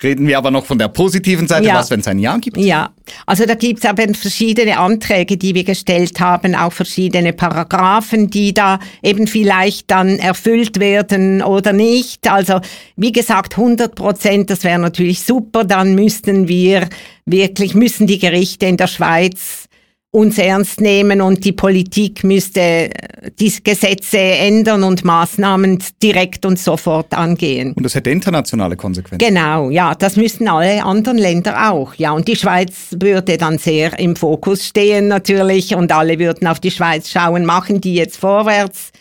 Reden 0.03 0.27
wir 0.27 0.37
aber 0.37 0.51
noch 0.51 0.65
von 0.65 0.77
der 0.77 0.89
positiven 0.89 1.47
Seite, 1.47 1.67
ja. 1.67 1.75
was, 1.75 1.89
wenn 1.89 2.01
es 2.01 2.07
ein 2.07 2.19
Ja 2.19 2.37
gibt? 2.37 2.57
Ja, 2.57 2.91
also 3.25 3.45
da 3.45 3.55
gibt 3.55 3.79
es 3.79 3.85
aber 3.85 4.03
verschiedene 4.13 4.77
Anträge, 4.77 5.37
die 5.37 5.55
wir 5.55 5.63
gestellt 5.63 6.19
haben, 6.19 6.55
auch 6.55 6.73
verschiedene 6.73 7.33
Paragraphen, 7.33 8.29
die 8.29 8.53
da 8.53 8.79
eben 9.01 9.27
vielleicht 9.27 9.89
dann 9.89 10.19
erfüllt 10.19 10.79
werden 10.79 11.41
oder 11.41 11.73
nicht. 11.73 12.29
Also 12.29 12.59
wie 12.95 13.11
gesagt, 13.11 13.57
100 13.57 13.95
Prozent, 13.95 14.49
das 14.49 14.63
wäre 14.63 14.79
natürlich 14.79 15.21
super. 15.23 15.63
Dann 15.63 15.95
müssten 15.95 16.47
wir 16.47 16.87
wirklich, 17.25 17.73
müssen 17.73 18.07
die 18.07 18.19
Gerichte 18.19 18.67
in 18.67 18.77
der 18.77 18.87
Schweiz 18.87 19.66
uns 20.11 20.37
ernst 20.37 20.79
nehmen 20.79 21.21
und 21.21 21.43
die 21.43 21.51
Politik 21.51 22.23
müsste 22.23 22.59
äh, 22.59 22.91
die 23.39 23.53
Gesetze 23.61 24.17
ändern 24.17 24.83
und 24.83 25.03
Maßnahmen 25.03 25.79
direkt 26.01 26.45
und 26.45 26.57
sofort 26.57 27.13
angehen. 27.13 27.73
Und 27.73 27.83
das 27.83 27.93
hätte 27.93 28.09
internationale 28.09 28.77
Konsequenzen. 28.77 29.25
Genau, 29.25 29.69
ja, 29.69 29.93
das 29.93 30.15
müssten 30.15 30.47
alle 30.47 30.83
anderen 30.83 31.17
Länder 31.17 31.71
auch. 31.71 31.93
Ja, 31.95 32.13
und 32.13 32.27
die 32.27 32.35
Schweiz 32.35 32.95
würde 32.99 33.37
dann 33.37 33.57
sehr 33.57 33.99
im 33.99 34.15
Fokus 34.15 34.65
stehen 34.65 35.09
natürlich 35.09 35.75
und 35.75 35.91
alle 35.91 36.19
würden 36.19 36.47
auf 36.47 36.59
die 36.59 36.71
Schweiz 36.71 37.09
schauen, 37.09 37.45
machen 37.45 37.81
die 37.81 37.95
jetzt 37.95 38.17
vorwärts. 38.17 38.91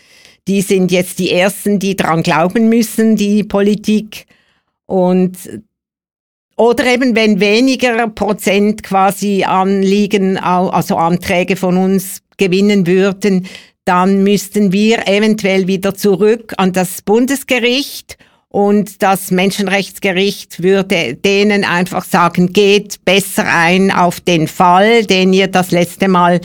Die 0.48 0.60
sind 0.60 0.92
jetzt 0.92 1.18
die 1.18 1.32
Ersten, 1.32 1.78
die 1.78 1.96
dran 1.96 2.22
glauben 2.22 2.68
müssen, 2.68 3.16
die 3.16 3.42
Politik. 3.44 4.26
Und 4.86 5.36
oder 6.56 6.86
eben, 6.86 7.14
wenn 7.14 7.38
weniger 7.38 8.08
Prozent 8.08 8.82
quasi 8.82 9.44
Anliegen, 9.44 10.38
also 10.38 10.96
Anträge 10.96 11.56
von 11.56 11.76
uns 11.76 12.22
gewinnen 12.38 12.86
würden, 12.86 13.46
dann 13.84 14.24
müssten 14.24 14.72
wir 14.72 15.06
eventuell 15.06 15.66
wieder 15.68 15.94
zurück 15.94 16.54
an 16.56 16.72
das 16.72 17.02
Bundesgericht 17.02 18.18
und 18.48 19.02
das 19.02 19.30
Menschenrechtsgericht 19.30 20.62
würde 20.62 21.14
denen 21.14 21.64
einfach 21.64 22.04
sagen, 22.04 22.52
geht 22.52 23.04
besser 23.04 23.44
ein 23.46 23.90
auf 23.90 24.20
den 24.20 24.48
Fall, 24.48 25.04
den 25.04 25.32
ihr 25.32 25.48
das 25.48 25.72
letzte 25.72 26.08
Mal 26.08 26.40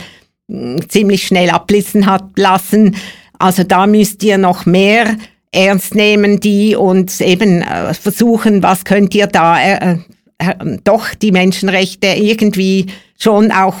hm, 0.48 0.88
ziemlich 0.88 1.26
schnell 1.26 1.50
ablissen 1.50 2.06
hat 2.06 2.36
lassen. 2.36 2.96
Also 3.38 3.64
da 3.64 3.86
müsst 3.86 4.22
ihr 4.22 4.36
noch 4.38 4.66
mehr 4.66 5.16
ernst 5.52 5.94
nehmen 5.94 6.40
die 6.40 6.74
und 6.74 7.20
eben 7.20 7.62
äh, 7.62 7.94
versuchen, 7.94 8.62
was 8.62 8.84
könnt 8.84 9.14
ihr 9.14 9.26
da 9.26 9.60
äh, 9.60 9.98
äh, 10.38 10.78
doch 10.82 11.14
die 11.14 11.30
Menschenrechte 11.30 12.08
irgendwie 12.08 12.86
schon 13.18 13.52
auch 13.52 13.76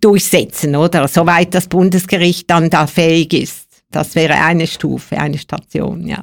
durchsetzen, 0.00 0.76
oder? 0.76 1.08
Soweit 1.08 1.54
das 1.54 1.66
Bundesgericht 1.66 2.50
dann 2.50 2.70
da 2.70 2.86
fähig 2.86 3.32
ist. 3.32 3.66
Das 3.90 4.14
wäre 4.14 4.34
eine 4.34 4.66
Stufe, 4.66 5.18
eine 5.18 5.38
Station, 5.38 6.06
ja. 6.06 6.22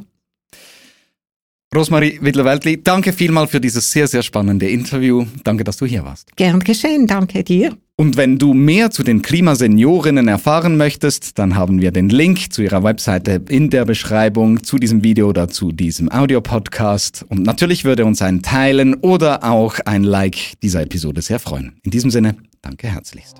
Rosmarie 1.74 2.20
Wittler-Weltli, 2.22 2.84
danke 2.84 3.14
vielmal 3.14 3.48
für 3.48 3.62
dieses 3.62 3.90
sehr, 3.90 4.06
sehr 4.06 4.24
spannende 4.24 4.68
Interview. 4.68 5.26
Danke, 5.46 5.64
dass 5.64 5.78
du 5.78 5.86
hier 5.86 6.04
warst. 6.04 6.36
Gern 6.36 6.60
geschehen, 6.60 7.08
danke 7.08 7.46
dir. 7.46 7.78
Und 7.96 8.18
wenn 8.18 8.38
du 8.38 8.54
mehr 8.54 8.92
zu 8.92 9.04
den 9.04 9.22
Klimaseniorinnen 9.22 10.28
erfahren 10.28 10.76
möchtest, 10.76 11.40
dann 11.40 11.56
haben 11.56 11.80
wir 11.80 11.92
den 11.92 12.10
Link 12.10 12.52
zu 12.52 12.62
ihrer 12.62 12.84
Webseite 12.84 13.42
in 13.48 13.70
der 13.70 13.86
Beschreibung 13.86 14.64
zu 14.64 14.80
diesem 14.80 15.02
Video 15.06 15.30
oder 15.30 15.48
zu 15.48 15.72
diesem 15.72 16.12
Audiopodcast. 16.12 17.24
Und 17.30 17.44
natürlich 17.44 17.86
würde 17.86 18.04
uns 18.04 18.22
ein 18.22 18.42
Teilen 18.42 18.96
oder 18.96 19.46
auch 19.46 19.76
ein 19.86 20.04
Like 20.04 20.60
dieser 20.62 20.82
Episode 20.82 21.22
sehr 21.22 21.40
freuen. 21.40 21.80
In 21.84 21.92
diesem 21.92 22.12
Sinne, 22.12 22.36
danke 22.62 22.90
herzlichst. 22.90 23.38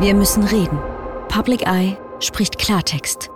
Wir 0.00 0.14
müssen 0.14 0.42
reden. 0.42 0.78
Public 1.28 1.62
Eye 1.62 1.96
spricht 2.20 2.58
Klartext. 2.58 3.30